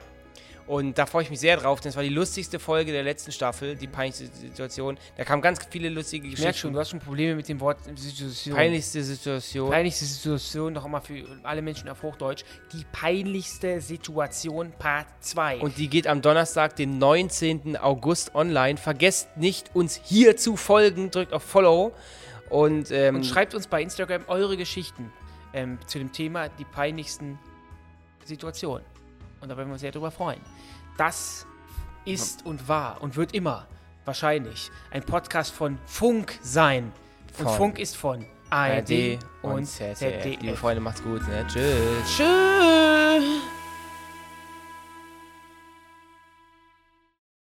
[0.67, 3.31] Und da freue ich mich sehr drauf, denn es war die lustigste Folge der letzten
[3.31, 4.97] Staffel, die peinlichste Situation.
[5.15, 6.43] Da kamen ganz viele lustige Ich Geschichten.
[6.45, 8.53] merke schon, du hast schon Probleme mit dem Wort Situation.
[8.53, 9.69] Peinlichste Situation.
[9.69, 12.43] Peinlichste Situation, noch einmal für alle Menschen auf Hochdeutsch.
[12.73, 15.59] Die peinlichste Situation Part 2.
[15.59, 17.77] Und die geht am Donnerstag, den 19.
[17.77, 18.77] August online.
[18.77, 21.11] Vergesst nicht, uns hier zu folgen.
[21.11, 21.93] Drückt auf Follow.
[22.49, 25.13] Und, ähm, Und schreibt uns bei Instagram eure Geschichten
[25.53, 27.39] ähm, zu dem Thema die peinlichsten
[28.25, 28.85] Situationen.
[29.41, 30.41] Und da werden wir uns sehr drüber freuen.
[30.97, 31.45] Das
[32.05, 33.67] ist und war und wird immer
[34.05, 36.91] wahrscheinlich ein Podcast von Funk sein.
[37.37, 40.23] Und Von Funk ist von ARD ARD und und ZDF.
[40.23, 40.59] Liebe ZDF.
[40.59, 41.27] Freunde, macht's gut.
[41.27, 41.45] Ne?
[41.47, 42.17] Tschüss.
[42.17, 43.56] Tschüss.